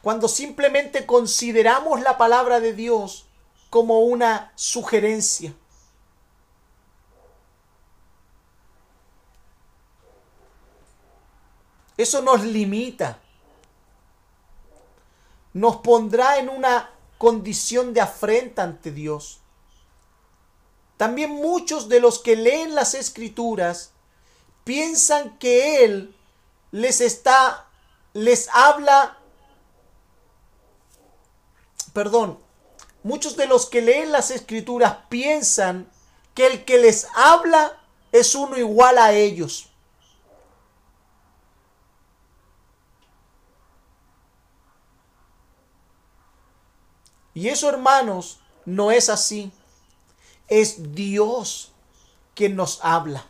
[0.00, 3.26] Cuando simplemente consideramos la palabra de Dios
[3.68, 5.52] como una sugerencia.
[11.96, 13.18] Eso nos limita.
[15.52, 19.41] Nos pondrá en una condición de afrenta ante Dios.
[21.02, 23.90] También muchos de los que leen las escrituras
[24.62, 26.14] piensan que Él
[26.70, 27.66] les está,
[28.12, 29.18] les habla,
[31.92, 32.38] perdón,
[33.02, 35.90] muchos de los que leen las escrituras piensan
[36.34, 37.80] que el que les habla
[38.12, 39.70] es uno igual a ellos.
[47.34, 49.50] Y eso, hermanos, no es así.
[50.52, 51.72] Es Dios
[52.34, 53.24] quien nos habla.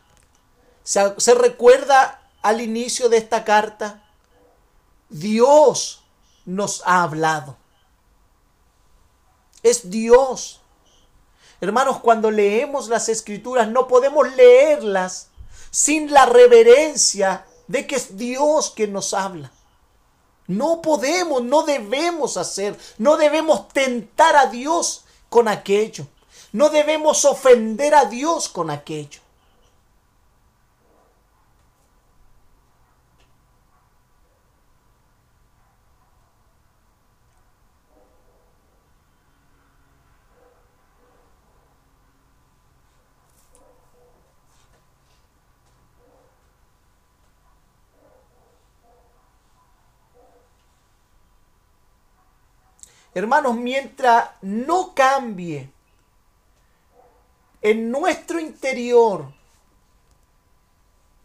[0.83, 4.03] ¿Se, recuerda al inicio de esta carta?
[5.09, 6.03] Dios
[6.47, 7.57] nos ha hablado.
[9.63, 10.63] Es Dios.
[11.61, 15.29] Hermanos, cuando leemos las escrituras no podemos leerlas
[15.71, 19.53] sin la reverencia de que es Dios quien nos habla.
[20.49, 26.09] No podemos, no debemos hacer, no debemos tentar a Dios con aquello.
[26.53, 29.21] No debemos ofender a Dios con aquello.
[53.15, 55.71] Hermanos, mientras no cambie
[57.63, 59.33] en nuestro interior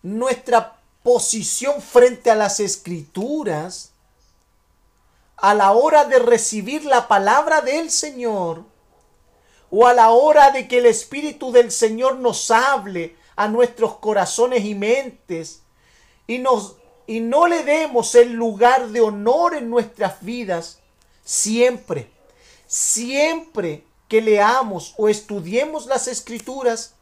[0.04, 3.92] nuestra posición frente a las escrituras,
[5.36, 8.64] a la hora de recibir la palabra del Señor,
[9.70, 14.64] o a la hora de que el Espíritu del Señor nos hable a nuestros corazones
[14.64, 15.62] y mentes,
[16.26, 20.80] y, nos, y no le demos el lugar de honor en nuestras vidas,
[21.28, 22.10] Siempre,
[22.68, 26.94] siempre que leamos o estudiemos las escrituras,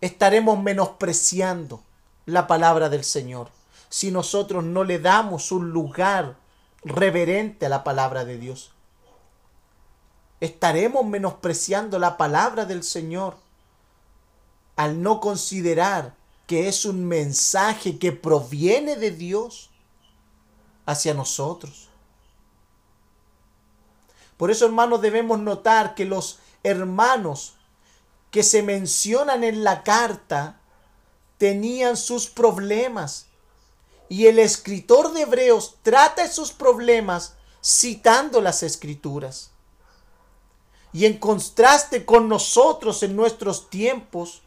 [0.00, 1.82] estaremos menospreciando
[2.26, 3.50] la palabra del Señor
[3.90, 6.36] si nosotros no le damos un lugar
[6.82, 8.72] reverente a la palabra de Dios.
[10.40, 13.36] Estaremos menospreciando la palabra del Señor
[14.76, 16.14] al no considerar
[16.46, 19.70] que es un mensaje que proviene de Dios
[20.86, 21.89] hacia nosotros.
[24.40, 27.56] Por eso, hermanos, debemos notar que los hermanos
[28.30, 30.58] que se mencionan en la carta
[31.36, 33.26] tenían sus problemas.
[34.08, 39.50] Y el escritor de Hebreos trata esos problemas citando las escrituras.
[40.94, 44.40] Y en contraste con nosotros en nuestros tiempos,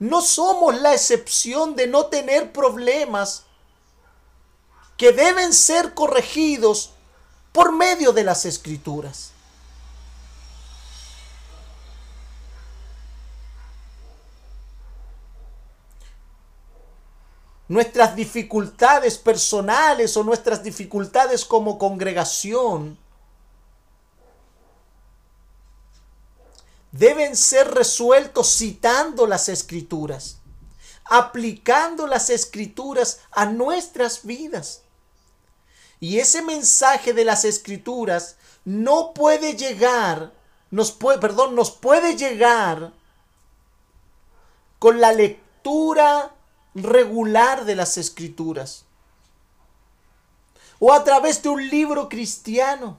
[0.00, 3.44] no somos la excepción de no tener problemas
[4.96, 6.95] que deben ser corregidos
[7.56, 9.30] por medio de las escrituras.
[17.66, 22.98] Nuestras dificultades personales o nuestras dificultades como congregación
[26.92, 30.40] deben ser resueltos citando las escrituras,
[31.06, 34.82] aplicando las escrituras a nuestras vidas.
[36.00, 40.32] Y ese mensaje de las escrituras no puede llegar,
[40.70, 42.92] nos puede, perdón, nos puede llegar
[44.78, 46.32] con la lectura
[46.74, 48.84] regular de las escrituras.
[50.78, 52.98] O a través de un libro cristiano.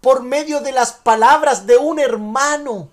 [0.00, 2.88] Por medio de las palabras de un hermano.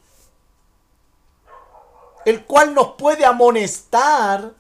[2.24, 4.54] El cual nos puede amonestar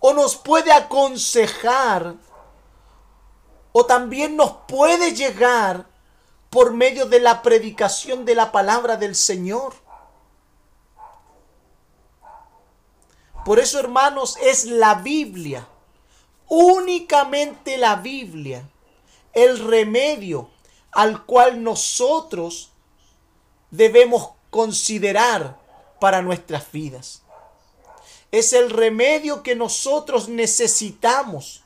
[0.00, 2.14] o nos puede aconsejar
[3.76, 5.86] o también nos puede llegar
[6.48, 9.74] por medio de la predicación de la palabra del Señor.
[13.44, 15.66] Por eso, hermanos, es la Biblia,
[16.46, 18.70] únicamente la Biblia,
[19.32, 20.50] el remedio
[20.92, 22.70] al cual nosotros
[23.72, 25.58] debemos considerar
[25.98, 27.22] para nuestras vidas.
[28.30, 31.63] Es el remedio que nosotros necesitamos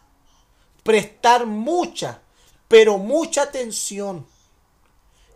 [0.88, 2.22] prestar mucha,
[2.66, 4.26] pero mucha atención.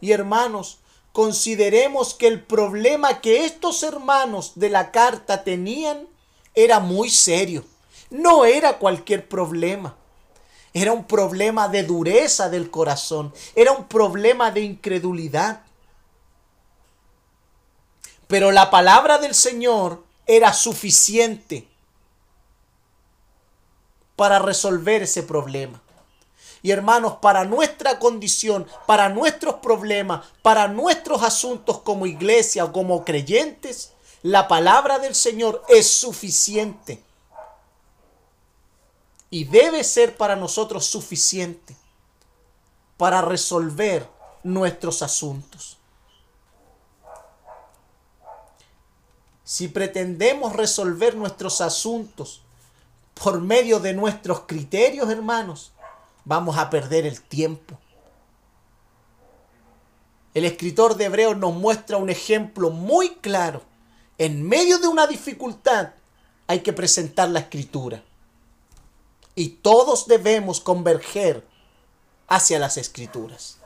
[0.00, 0.78] Y hermanos,
[1.12, 6.08] consideremos que el problema que estos hermanos de la carta tenían
[6.54, 7.66] era muy serio.
[8.08, 9.94] No era cualquier problema.
[10.72, 13.34] Era un problema de dureza del corazón.
[13.54, 15.60] Era un problema de incredulidad.
[18.26, 21.68] Pero la palabra del Señor era suficiente
[24.16, 25.80] para resolver ese problema.
[26.62, 33.04] Y hermanos, para nuestra condición, para nuestros problemas, para nuestros asuntos como iglesia o como
[33.04, 37.02] creyentes, la palabra del Señor es suficiente.
[39.28, 41.74] Y debe ser para nosotros suficiente
[42.96, 44.08] para resolver
[44.44, 45.78] nuestros asuntos.
[49.42, 52.42] Si pretendemos resolver nuestros asuntos
[53.14, 55.72] por medio de nuestros criterios, hermanos,
[56.24, 57.78] vamos a perder el tiempo.
[60.34, 63.62] El escritor de Hebreos nos muestra un ejemplo muy claro.
[64.18, 65.90] En medio de una dificultad
[66.46, 68.02] hay que presentar la escritura.
[69.34, 71.46] Y todos debemos converger
[72.28, 73.58] hacia las escrituras.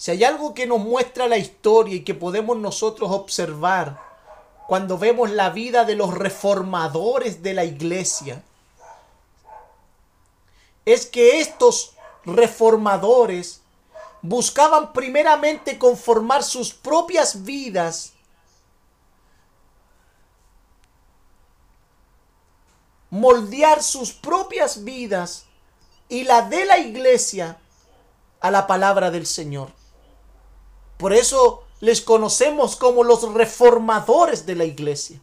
[0.00, 4.00] Si hay algo que nos muestra la historia y que podemos nosotros observar
[4.66, 8.42] cuando vemos la vida de los reformadores de la iglesia,
[10.86, 13.60] es que estos reformadores
[14.22, 18.14] buscaban primeramente conformar sus propias vidas
[23.10, 25.44] moldear sus propias vidas
[26.08, 27.58] y la de la iglesia
[28.40, 29.79] a la palabra del Señor.
[31.00, 35.18] Por eso les conocemos como los reformadores de la iglesia.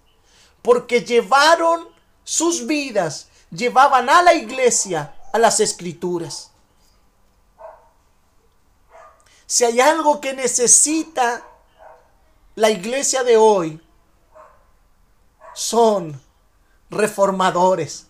[0.63, 1.87] Porque llevaron
[2.23, 6.49] sus vidas, llevaban a la iglesia a las escrituras.
[9.45, 11.47] Si hay algo que necesita
[12.55, 13.79] la iglesia de hoy,
[15.53, 16.19] son
[16.89, 18.07] reformadores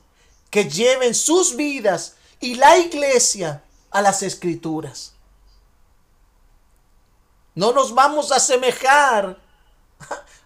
[0.49, 3.61] que lleven sus vidas y la iglesia
[3.91, 5.16] a las escrituras.
[7.57, 9.35] No nos vamos a asemejar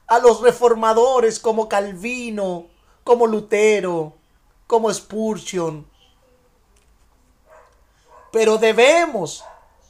[0.08, 2.68] a los reformadores como Calvino,
[3.04, 4.16] como Lutero,
[4.66, 5.86] como Spurgeon.
[8.32, 9.44] Pero debemos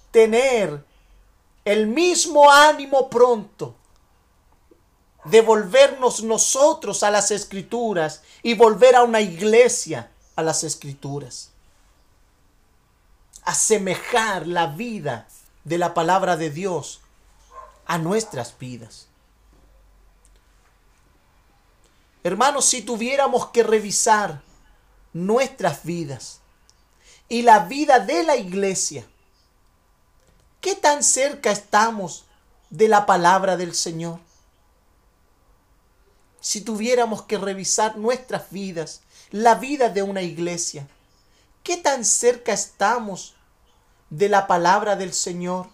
[0.10, 0.84] tener
[1.64, 3.76] el mismo ánimo pronto
[5.24, 11.52] de volvernos nosotros a las escrituras y volver a una iglesia a las escrituras.
[13.44, 15.28] Asemejar la vida
[15.64, 17.01] de la palabra de Dios
[17.92, 19.08] a nuestras vidas.
[22.24, 24.42] Hermanos, si tuviéramos que revisar
[25.12, 26.40] nuestras vidas
[27.28, 29.06] y la vida de la iglesia,
[30.62, 32.24] ¿qué tan cerca estamos
[32.70, 34.22] de la palabra del Señor?
[36.40, 39.02] Si tuviéramos que revisar nuestras vidas,
[39.32, 40.88] la vida de una iglesia,
[41.62, 43.36] ¿qué tan cerca estamos
[44.10, 45.68] de la palabra del Señor?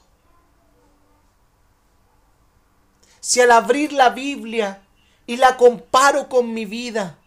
[3.28, 4.82] Si al abrir la Biblia
[5.26, 7.18] y la comparo con mi vida,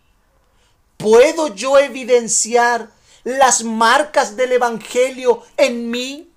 [0.96, 2.88] ¿puedo yo evidenciar
[3.22, 6.32] las marcas del Evangelio en mí?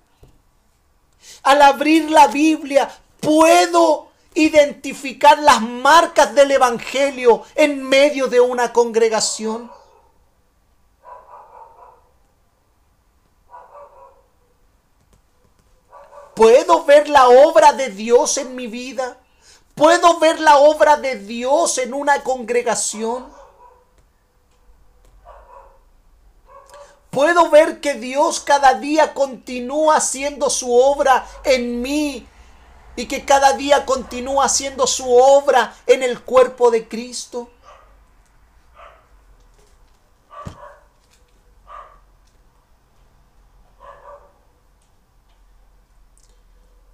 [1.44, 9.72] Al abrir la Biblia, ¿puedo identificar las marcas del Evangelio en medio de una congregación?
[16.34, 19.20] ¿Puedo ver la obra de Dios en mi vida?
[19.74, 23.26] ¿Puedo ver la obra de Dios en una congregación?
[27.10, 32.26] Puedo ver que Dios cada día continúa haciendo su obra en mí
[32.96, 37.50] y que cada día continúa haciendo su obra en el cuerpo de Cristo.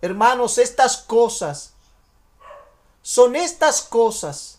[0.00, 1.74] Hermanos, estas cosas
[3.02, 4.58] son estas cosas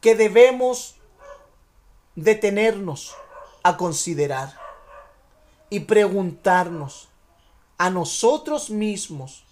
[0.00, 0.96] que debemos
[2.14, 3.14] detenernos
[3.62, 4.58] a considerar
[5.68, 7.08] y preguntarnos
[7.78, 9.44] a nosotros mismos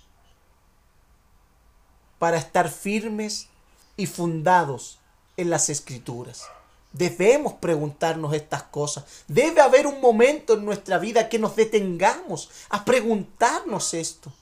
[2.19, 3.49] para estar firmes
[3.97, 4.99] y fundados
[5.37, 6.45] en las escrituras.
[6.93, 9.05] Debemos preguntarnos estas cosas.
[9.29, 14.33] Debe haber un momento en nuestra vida que nos detengamos a preguntarnos esto.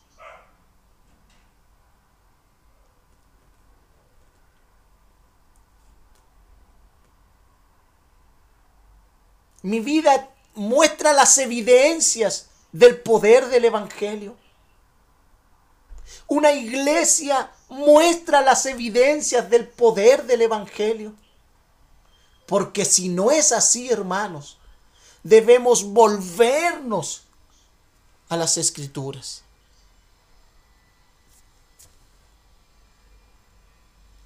[9.62, 14.36] Mi vida muestra las evidencias del poder del Evangelio.
[16.26, 21.14] Una iglesia muestra las evidencias del poder del Evangelio.
[22.46, 24.58] Porque si no es así, hermanos,
[25.22, 27.24] debemos volvernos
[28.28, 29.42] a las escrituras.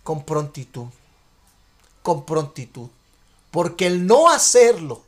[0.03, 0.89] Con prontitud,
[2.03, 2.89] con prontitud.
[3.51, 5.03] Porque el no hacerlo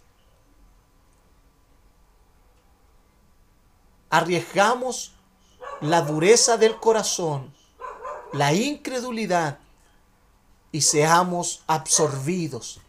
[4.12, 5.12] arriesgamos
[5.80, 7.50] la dureza del corazón,
[8.34, 9.58] la incredulidad
[10.70, 12.82] y seamos absorbidos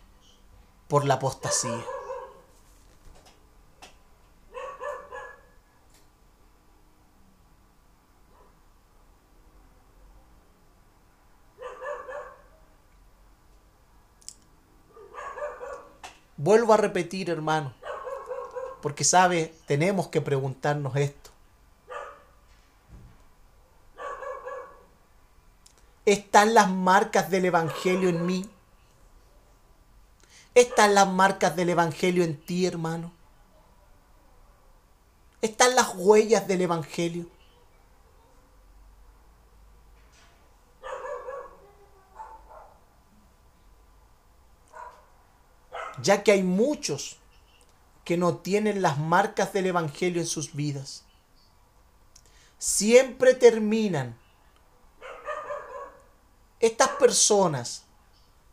[0.89, 1.85] por la apostasía.
[16.35, 17.73] Vuelvo a repetir, hermano,
[18.83, 21.29] porque sabe, tenemos que preguntarnos esto.
[26.05, 28.49] ¿Están las marcas del Evangelio en mí?
[30.53, 33.13] ¿Están las marcas del Evangelio en ti, hermano?
[35.41, 37.27] ¿Están las huellas del Evangelio?
[46.01, 47.22] Ya que hay muchos
[48.03, 51.03] que no tienen las marcas del Evangelio en sus vidas.
[52.57, 54.17] Siempre terminan
[56.59, 57.83] estas personas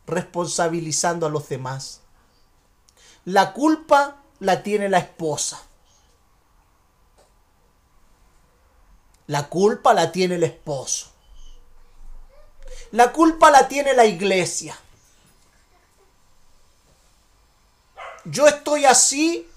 [0.05, 2.01] responsabilizando a los demás.
[3.25, 5.61] La culpa la tiene la esposa.
[9.27, 11.11] La culpa la tiene el esposo.
[12.91, 14.77] La culpa la tiene la iglesia.
[18.25, 19.47] Yo estoy así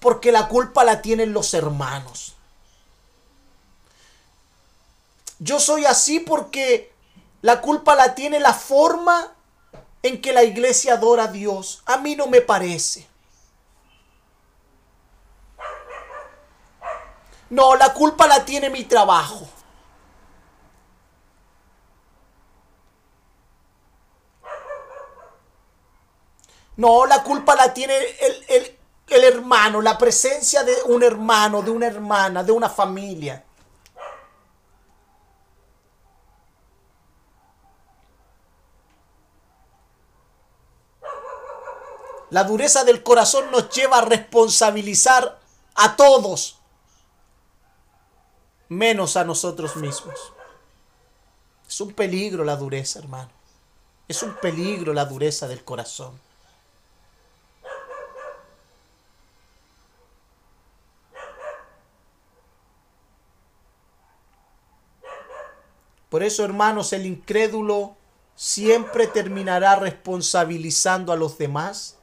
[0.00, 2.34] porque la culpa la tienen los hermanos.
[5.38, 6.92] Yo soy así porque
[7.42, 9.32] la culpa la tiene la forma
[10.02, 11.82] en que la iglesia adora a Dios.
[11.86, 13.06] A mí no me parece.
[17.50, 19.48] No, la culpa la tiene mi trabajo.
[26.76, 28.78] No, la culpa la tiene el, el,
[29.08, 33.42] el, hermano, la presencia de un hermano, de una hermana, de una familia.
[42.30, 45.38] La dureza del corazón nos lleva a responsabilizar
[45.76, 46.58] a todos,
[48.68, 50.32] menos a nosotros mismos.
[51.66, 53.30] Es un peligro la dureza, hermano.
[54.08, 56.25] Es un peligro la dureza del corazón.
[66.08, 67.96] Por eso, hermanos, el incrédulo
[68.36, 71.96] siempre terminará responsabilizando a los demás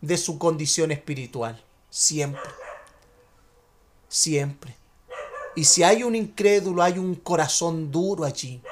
[0.00, 1.62] de su condición espiritual.
[1.90, 2.50] Siempre.
[4.08, 4.76] Siempre.
[5.56, 8.62] Y si hay un incrédulo, hay un corazón duro allí,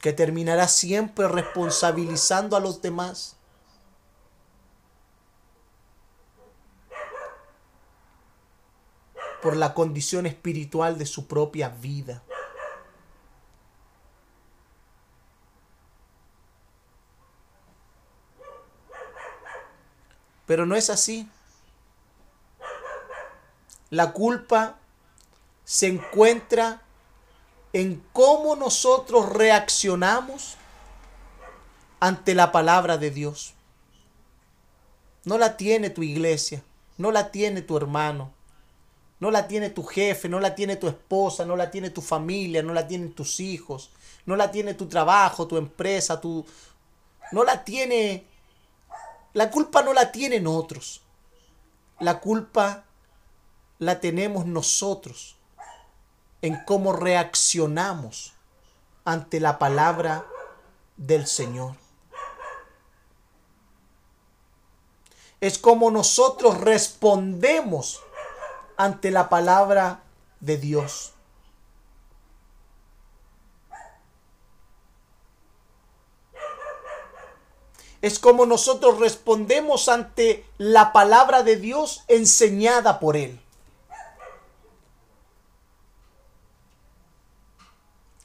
[0.00, 3.36] que terminará siempre responsabilizando a los demás.
[9.42, 12.22] por la condición espiritual de su propia vida.
[20.46, 21.28] Pero no es así.
[23.90, 24.76] La culpa
[25.64, 26.82] se encuentra
[27.72, 30.56] en cómo nosotros reaccionamos
[32.00, 33.54] ante la palabra de Dios.
[35.24, 36.62] No la tiene tu iglesia,
[36.98, 38.32] no la tiene tu hermano,
[39.20, 42.62] no la tiene tu jefe, no la tiene tu esposa, no la tiene tu familia,
[42.62, 43.90] no la tienen tus hijos,
[44.26, 46.44] no la tiene tu trabajo, tu empresa, tu...
[47.32, 48.26] no la tiene
[49.34, 51.02] la culpa no la tienen otros.
[51.98, 52.84] La culpa
[53.78, 55.36] la tenemos nosotros
[56.40, 58.32] en cómo reaccionamos
[59.04, 60.24] ante la palabra
[60.96, 61.74] del Señor.
[65.40, 68.02] Es como nosotros respondemos
[68.76, 70.02] ante la palabra
[70.40, 71.13] de Dios.
[78.04, 83.40] Es como nosotros respondemos ante la palabra de Dios enseñada por Él.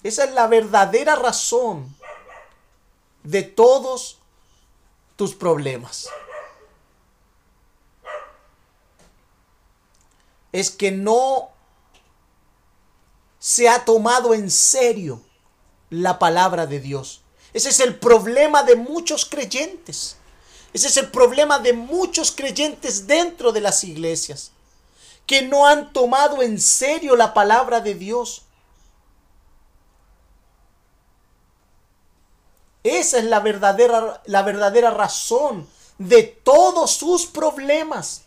[0.04, 1.96] Esa es la verdadera razón
[3.24, 4.20] de todos
[5.16, 6.10] tus problemas.
[10.52, 11.52] Es que no
[13.40, 15.22] se ha tomado en serio
[15.90, 17.24] la palabra de Dios.
[17.54, 20.18] Ese es el problema de muchos creyentes.
[20.74, 24.52] Ese es el problema de muchos creyentes dentro de las iglesias,
[25.26, 28.44] que no han tomado en serio la palabra de Dios.
[32.84, 35.68] Esa es la verdadera, la verdadera razón
[35.98, 38.24] de todos sus problemas.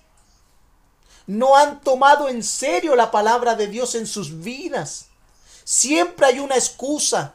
[1.26, 5.06] No han tomado en serio la palabra de Dios en sus vidas.
[5.64, 7.34] Siempre hay una excusa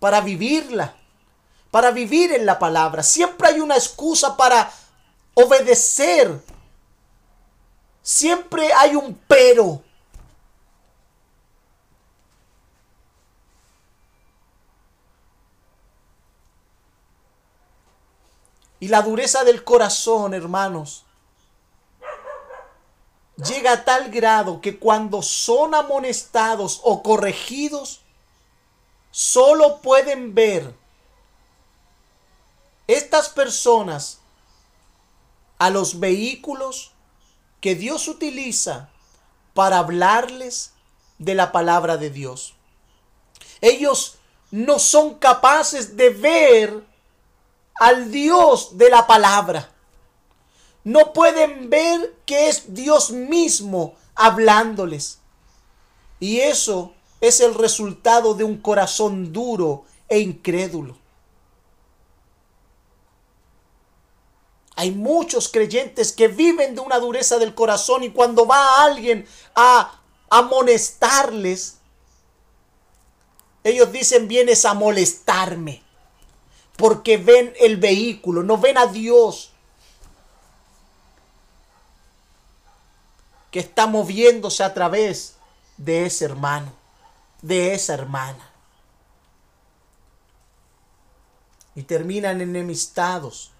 [0.00, 0.94] para vivirla,
[1.70, 3.02] para vivir en la palabra.
[3.02, 4.70] Siempre hay una excusa para
[5.34, 6.40] obedecer.
[8.02, 9.82] Siempre hay un pero.
[18.80, 21.04] Y la dureza del corazón, hermanos,
[23.36, 28.02] llega a tal grado que cuando son amonestados o corregidos,
[29.18, 30.72] solo pueden ver
[32.86, 34.20] estas personas
[35.58, 36.92] a los vehículos
[37.60, 38.90] que Dios utiliza
[39.54, 40.70] para hablarles
[41.18, 42.54] de la palabra de Dios.
[43.60, 44.18] Ellos
[44.52, 46.86] no son capaces de ver
[47.74, 49.68] al Dios de la palabra.
[50.84, 55.18] No pueden ver que es Dios mismo hablándoles.
[56.20, 60.96] Y eso es el resultado de un corazón duro e incrédulo.
[64.76, 69.26] Hay muchos creyentes que viven de una dureza del corazón y cuando va alguien
[69.56, 70.00] a
[70.30, 71.78] amonestarles,
[73.64, 75.82] ellos dicen vienes a molestarme
[76.76, 79.50] porque ven el vehículo, no ven a Dios
[83.50, 85.34] que está moviéndose a través
[85.76, 86.72] de ese hermano,
[87.42, 88.50] de esa hermana.
[91.74, 93.52] Y terminan enemistados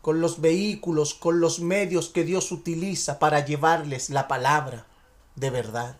[0.00, 4.86] con los vehículos, con los medios que Dios utiliza para llevarles la palabra
[5.36, 5.96] de verdad.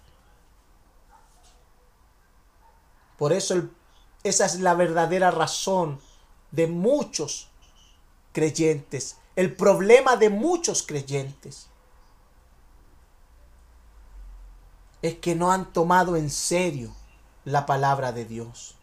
[3.16, 3.68] Por eso
[4.24, 6.00] esa es la verdadera razón
[6.50, 7.48] de muchos
[8.32, 11.68] creyentes, el problema de muchos creyentes.
[15.02, 16.94] Es que no han tomado en serio
[17.44, 18.76] la palabra de Dios.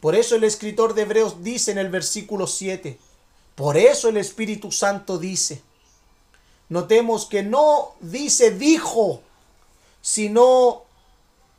[0.00, 2.98] Por eso el escritor de Hebreos dice en el versículo 7,
[3.54, 5.62] por eso el Espíritu Santo dice,
[6.68, 9.20] notemos que no dice dijo,
[10.00, 10.82] sino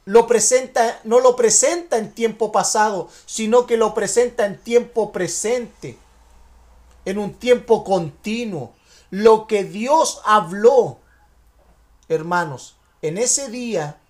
[0.03, 5.97] lo presenta, no lo presenta en tiempo pasado, sino que lo presenta en tiempo presente,
[7.05, 8.73] en un tiempo continuo.
[9.13, 10.97] Lo que Dios habló,
[12.09, 14.01] hermanos, en ese día,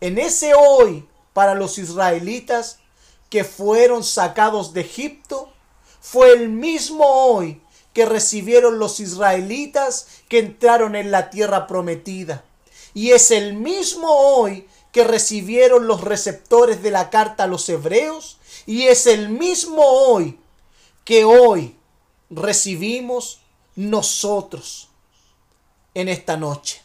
[0.00, 2.78] en ese hoy, para los israelitas,
[3.28, 5.52] que fueron sacados de Egipto
[6.00, 7.60] fue el mismo hoy
[7.92, 12.46] que recibieron los israelitas que entraron en la tierra prometida.
[12.94, 18.38] Y es el mismo hoy que recibieron los receptores de la carta a los hebreos.
[18.64, 20.40] Y es el mismo hoy
[21.04, 21.76] que hoy
[22.30, 23.42] recibimos
[23.76, 24.88] nosotros
[25.94, 26.82] en esta noche.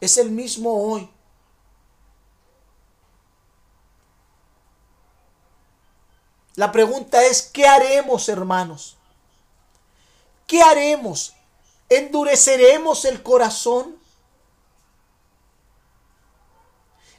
[0.00, 1.08] Es el mismo hoy.
[6.54, 8.96] La pregunta es, ¿qué haremos, hermanos?
[10.46, 11.34] ¿Qué haremos?
[11.88, 13.96] ¿Endureceremos el corazón?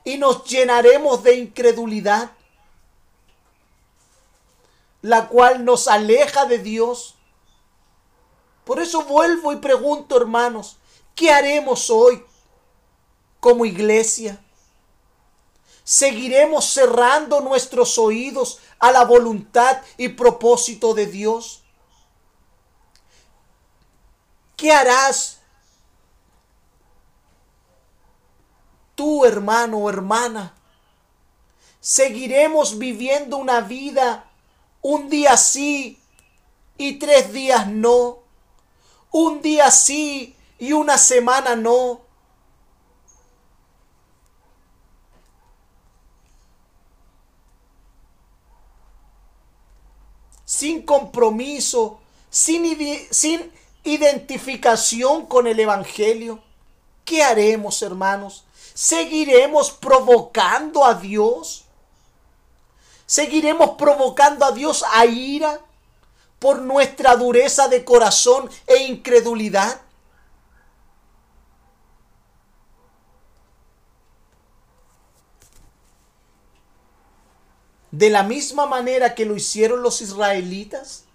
[0.03, 2.31] ¿Y nos llenaremos de incredulidad?
[5.02, 7.15] La cual nos aleja de Dios.
[8.65, 10.77] Por eso vuelvo y pregunto, hermanos,
[11.15, 12.23] ¿qué haremos hoy
[13.40, 14.41] como iglesia?
[15.84, 21.64] ¿Seguiremos cerrando nuestros oídos a la voluntad y propósito de Dios?
[24.56, 25.40] ¿Qué harás
[28.95, 30.53] tú, hermano o hermana?
[31.81, 34.31] ¿Seguiremos viviendo una vida
[34.81, 35.99] un día sí
[36.77, 38.23] y tres días no?
[39.14, 42.02] ¿Un día sí y una semana no?
[50.53, 51.99] sin compromiso,
[52.30, 52.64] sin,
[53.84, 56.41] identificación con el Evangelio,
[57.03, 58.45] ¿qué haremos, hermanos?
[58.73, 61.65] ¿Seguiremos provocando a Dios?
[63.06, 65.60] ¿Seguiremos provocando a Dios a ira
[66.44, 69.80] por nuestra dureza de corazón e incredulidad?
[77.91, 81.06] de la misma manera que lo hicieron los israelitas?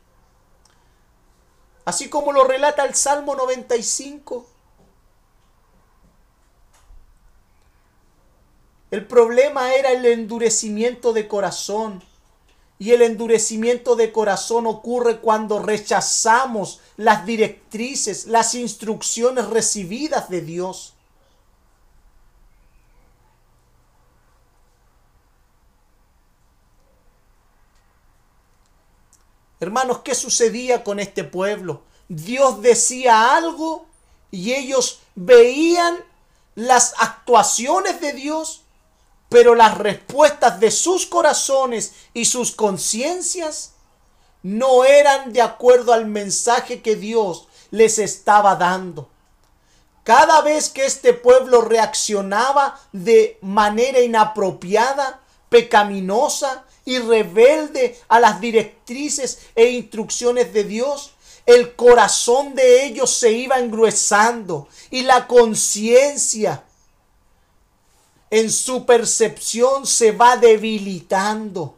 [1.85, 4.47] Así como lo relata el Salmo 95.
[8.93, 12.08] El problema era el endurecimiento de corazón.
[12.79, 20.95] Y el endurecimiento de corazón ocurre cuando rechazamos las directrices, las instrucciones recibidas de Dios.
[29.61, 31.83] Hermanos, ¿qué sucedía con este pueblo?
[32.09, 33.87] Dios decía algo
[34.31, 35.97] y ellos veían
[36.55, 38.63] las actuaciones de Dios
[39.29, 43.73] pero las respuestas de sus corazones y sus conciencias
[44.43, 49.09] no eran de acuerdo al mensaje que Dios les estaba dando.
[50.05, 59.41] Cada vez que este pueblo reaccionaba de manera inapropiada, pecaminosa y rebelde a las directrices
[59.55, 61.13] e instrucciones de Dios,
[61.45, 66.65] el corazón de ellos se iba engruesando y la conciencia
[68.31, 71.77] en su percepción se va debilitando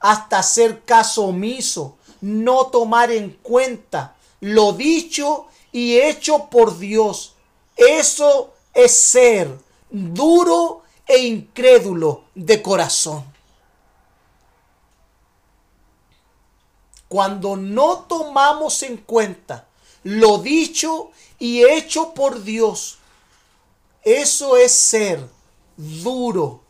[0.00, 7.34] hasta hacer caso omiso, no tomar en cuenta lo dicho y hecho por Dios.
[7.76, 9.58] Eso es ser
[9.90, 13.24] duro e incrédulo de corazón.
[17.08, 19.68] Cuando no tomamos en cuenta
[20.02, 22.98] lo dicho y hecho por Dios,
[24.02, 25.33] eso es ser
[25.76, 26.62] duro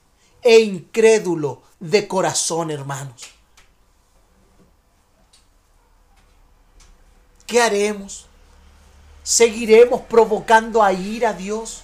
[0.43, 3.31] e incrédulo de corazón, hermanos.
[7.47, 8.27] ¿Qué haremos?
[9.23, 11.83] ¿Seguiremos provocando a ir a Dios?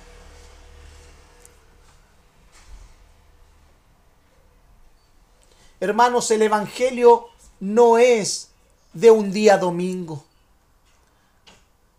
[5.81, 7.29] Hermanos, el Evangelio
[7.61, 8.51] no es
[8.93, 10.25] de un día domingo.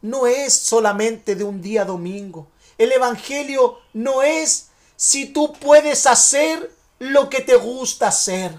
[0.02, 2.48] No es solamente de un día domingo.
[2.78, 4.71] El Evangelio no es
[5.02, 8.56] si tú puedes hacer lo que te gusta hacer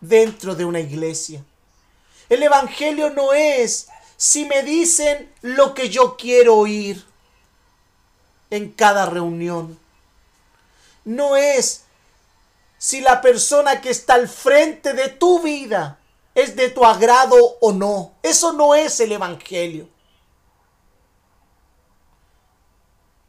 [0.00, 1.44] dentro de una iglesia.
[2.28, 7.04] El Evangelio no es si me dicen lo que yo quiero oír
[8.50, 9.76] en cada reunión.
[11.04, 11.82] No es
[12.78, 15.98] si la persona que está al frente de tu vida
[16.36, 18.12] es de tu agrado o no.
[18.22, 19.88] Eso no es el Evangelio.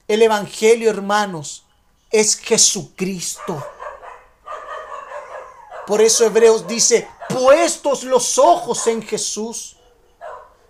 [0.08, 1.65] El Evangelio, hermanos,
[2.12, 3.66] es Jesucristo.
[5.86, 9.78] Por eso Hebreos dice, puestos los ojos en Jesús.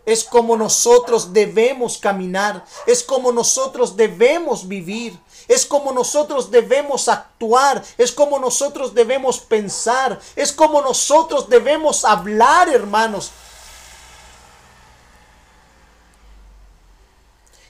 [0.05, 7.83] Es como nosotros debemos caminar, es como nosotros debemos vivir, es como nosotros debemos actuar,
[7.97, 13.31] es como nosotros debemos pensar, es como nosotros debemos hablar, hermanos.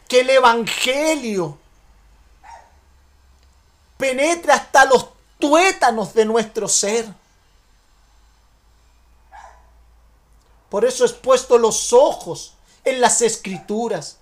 [0.10, 1.58] Que el Evangelio
[4.06, 5.08] penetre hasta los
[5.40, 7.06] tuétanos de nuestro ser
[10.76, 12.54] Por eso es puesto los ojos
[12.84, 14.18] en las escrituras.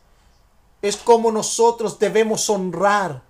[0.83, 3.23] Es como nosotros debemos honrar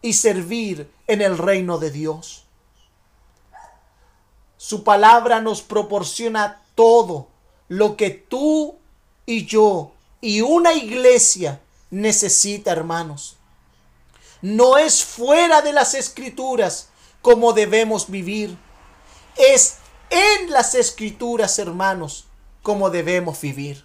[0.00, 2.44] y servir en el reino de Dios.
[4.56, 7.26] Su palabra nos proporciona todo
[7.68, 8.76] lo que tú
[9.26, 9.92] y yo
[10.22, 11.60] y una iglesia
[11.90, 13.36] necesita, hermanos.
[14.42, 16.88] No es fuera de las escrituras
[17.22, 18.58] como debemos vivir.
[19.36, 19.78] Es
[20.10, 22.26] en las escrituras, hermanos,
[22.62, 23.84] cómo debemos vivir.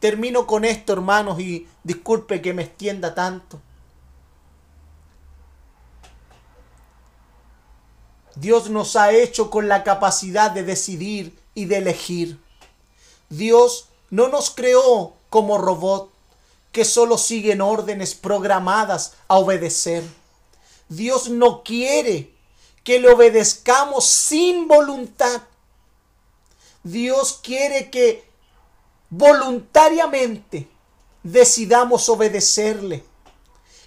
[0.00, 3.60] Termino con esto, hermanos, y disculpe que me extienda tanto.
[8.34, 12.38] Dios nos ha hecho con la capacidad de decidir y de elegir.
[13.30, 16.12] Dios no nos creó como robot
[16.76, 20.04] que solo siguen órdenes programadas a obedecer.
[20.90, 22.34] Dios no quiere
[22.84, 25.40] que le obedezcamos sin voluntad.
[26.82, 28.28] Dios quiere que
[29.08, 30.68] voluntariamente
[31.22, 33.02] decidamos obedecerle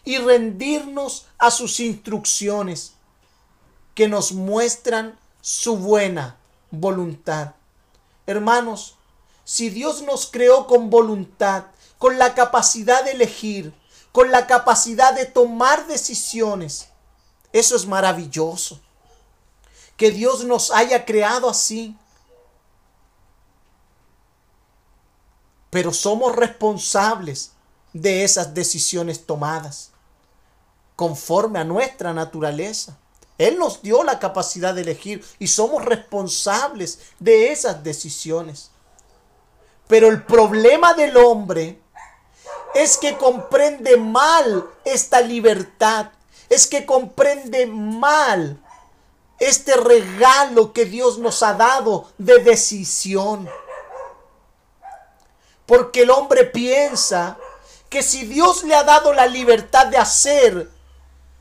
[0.04, 2.94] y rendirnos a sus instrucciones
[3.94, 6.38] que nos muestran su buena
[6.72, 7.54] voluntad.
[8.26, 8.96] Hermanos,
[9.44, 11.66] si Dios nos creó con voluntad,
[12.00, 13.72] con la capacidad de elegir,
[14.12, 16.88] con la capacidad de tomar decisiones,
[17.54, 18.80] eso es maravilloso.
[19.96, 21.96] Que Dios nos haya creado así
[25.70, 27.52] pero somos responsables
[27.94, 29.92] de esas decisiones tomadas
[30.96, 32.98] conforme a nuestra naturaleza.
[33.38, 38.72] Él nos dio la capacidad de elegir y somos responsables de esas decisiones.
[39.88, 41.82] Pero el problema del hombre
[42.76, 46.12] es que comprende mal esta libertad,
[46.50, 48.60] es que comprende mal
[49.40, 53.50] este regalo que Dios nos ha dado de decisión.
[55.66, 57.38] Porque el hombre piensa
[57.90, 60.70] que si Dios le ha dado la libertad de hacer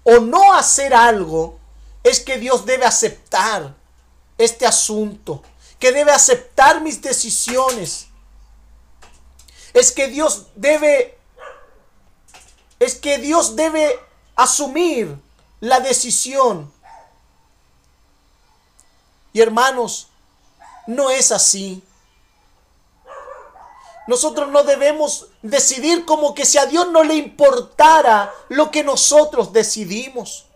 [0.04, 1.58] o no hacer algo,
[2.02, 3.74] es que Dios debe aceptar
[4.38, 5.42] este asunto,
[5.78, 8.06] que debe aceptar mis decisiones.
[9.74, 11.17] Es que Dios debe
[12.78, 13.98] es que Dios debe
[14.36, 15.18] asumir
[15.60, 16.72] la decisión.
[19.32, 20.08] Y hermanos,
[20.86, 21.82] no es así.
[24.06, 29.52] Nosotros no debemos decidir como que si a Dios no le importara lo que nosotros
[29.52, 30.46] decidimos.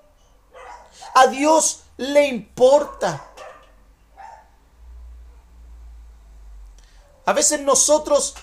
[1.15, 3.29] A Dios le importa.
[7.27, 8.35] A veces nosotros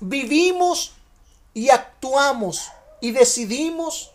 [0.00, 0.92] vivimos
[1.54, 2.68] y actuamos
[3.00, 4.12] y decidimos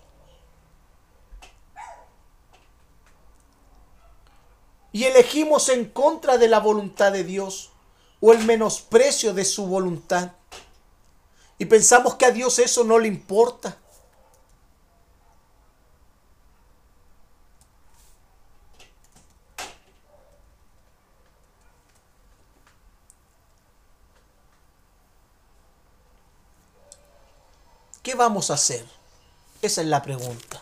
[4.91, 7.71] y elegimos en contra de la voluntad de Dios
[8.21, 10.31] o el menosprecio de su voluntad.
[11.57, 13.77] Y pensamos que a Dios eso no le importa.
[28.13, 28.85] ¿Qué vamos a hacer?
[29.63, 30.61] Esa es la pregunta.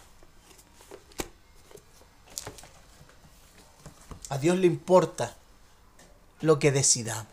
[4.30, 5.36] A Dios le importa
[6.40, 7.28] lo que decidamos.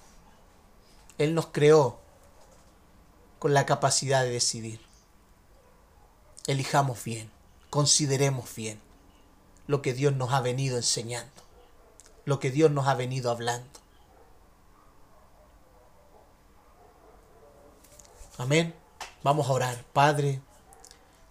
[1.19, 2.01] Él nos creó
[3.39, 4.81] con la capacidad de decidir.
[6.49, 7.31] Elijamos bien,
[7.71, 8.81] consideremos bien
[9.69, 11.45] lo que Dios nos ha venido enseñando,
[12.25, 13.79] lo que Dios nos ha venido hablando.
[18.37, 18.75] Amén.
[19.29, 19.85] Vamos a orar.
[19.93, 20.41] Padre,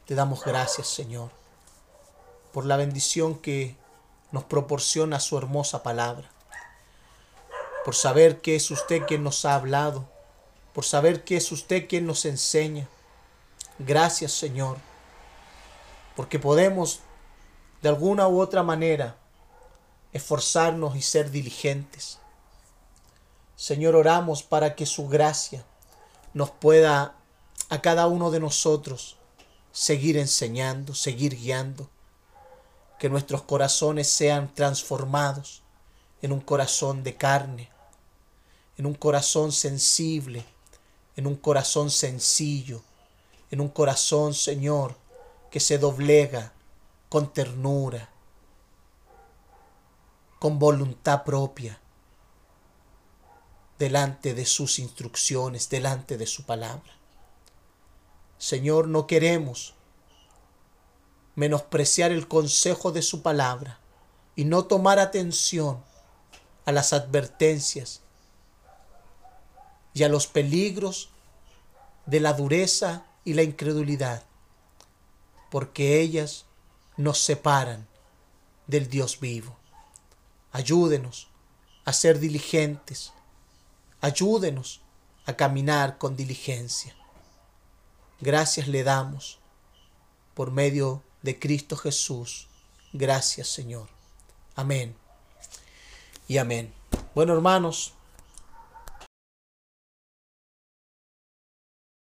[0.06, 1.32] te damos gracias, Señor,
[2.54, 3.76] por la bendición que
[4.32, 6.30] nos proporciona su hermosa palabra,
[7.84, 10.08] por saber que es usted quien nos ha hablado,
[10.76, 12.88] por saber que es usted quien nos enseña.
[13.80, 14.78] Gracias Señor,
[16.16, 17.00] porque podemos
[17.82, 19.16] de alguna u otra manera
[20.14, 22.20] esforzarnos y ser diligentes.
[23.56, 25.66] Señor, oramos para que su gracia
[26.36, 27.17] nos pueda
[27.70, 29.18] a cada uno de nosotros
[29.72, 31.90] seguir enseñando, seguir guiando
[32.98, 35.62] que nuestros corazones sean transformados
[36.22, 37.70] en un corazón de carne,
[38.78, 40.46] en un corazón sensible,
[41.16, 42.82] en un corazón sencillo,
[43.52, 44.96] en un corazón, Señor,
[45.52, 46.54] que se doblega
[47.10, 48.10] con ternura,
[50.40, 51.80] con voluntad propia,
[53.80, 56.97] delante de sus instrucciones, delante de su palabra.
[58.38, 59.74] Señor, no queremos
[61.36, 63.80] menospreciar el consejo de su palabra
[64.36, 65.84] y no tomar atención
[66.66, 68.02] a las advertencias
[69.94, 71.10] y a los peligros
[72.06, 74.24] de la dureza y la incredulidad,
[75.50, 76.46] porque ellas
[76.98, 77.88] nos separan
[78.66, 79.56] del Dios vivo.
[80.52, 81.30] Ayúdenos
[81.86, 83.14] a ser diligentes,
[84.02, 84.82] ayúdenos
[85.26, 86.97] a caminar con diligencia.
[88.20, 89.40] Gracias le damos
[90.34, 92.48] por medio de Cristo Jesús.
[92.94, 93.90] Gracias Señor.
[94.56, 94.96] Amén.
[96.28, 96.74] Y amén.
[97.14, 97.94] Bueno hermanos,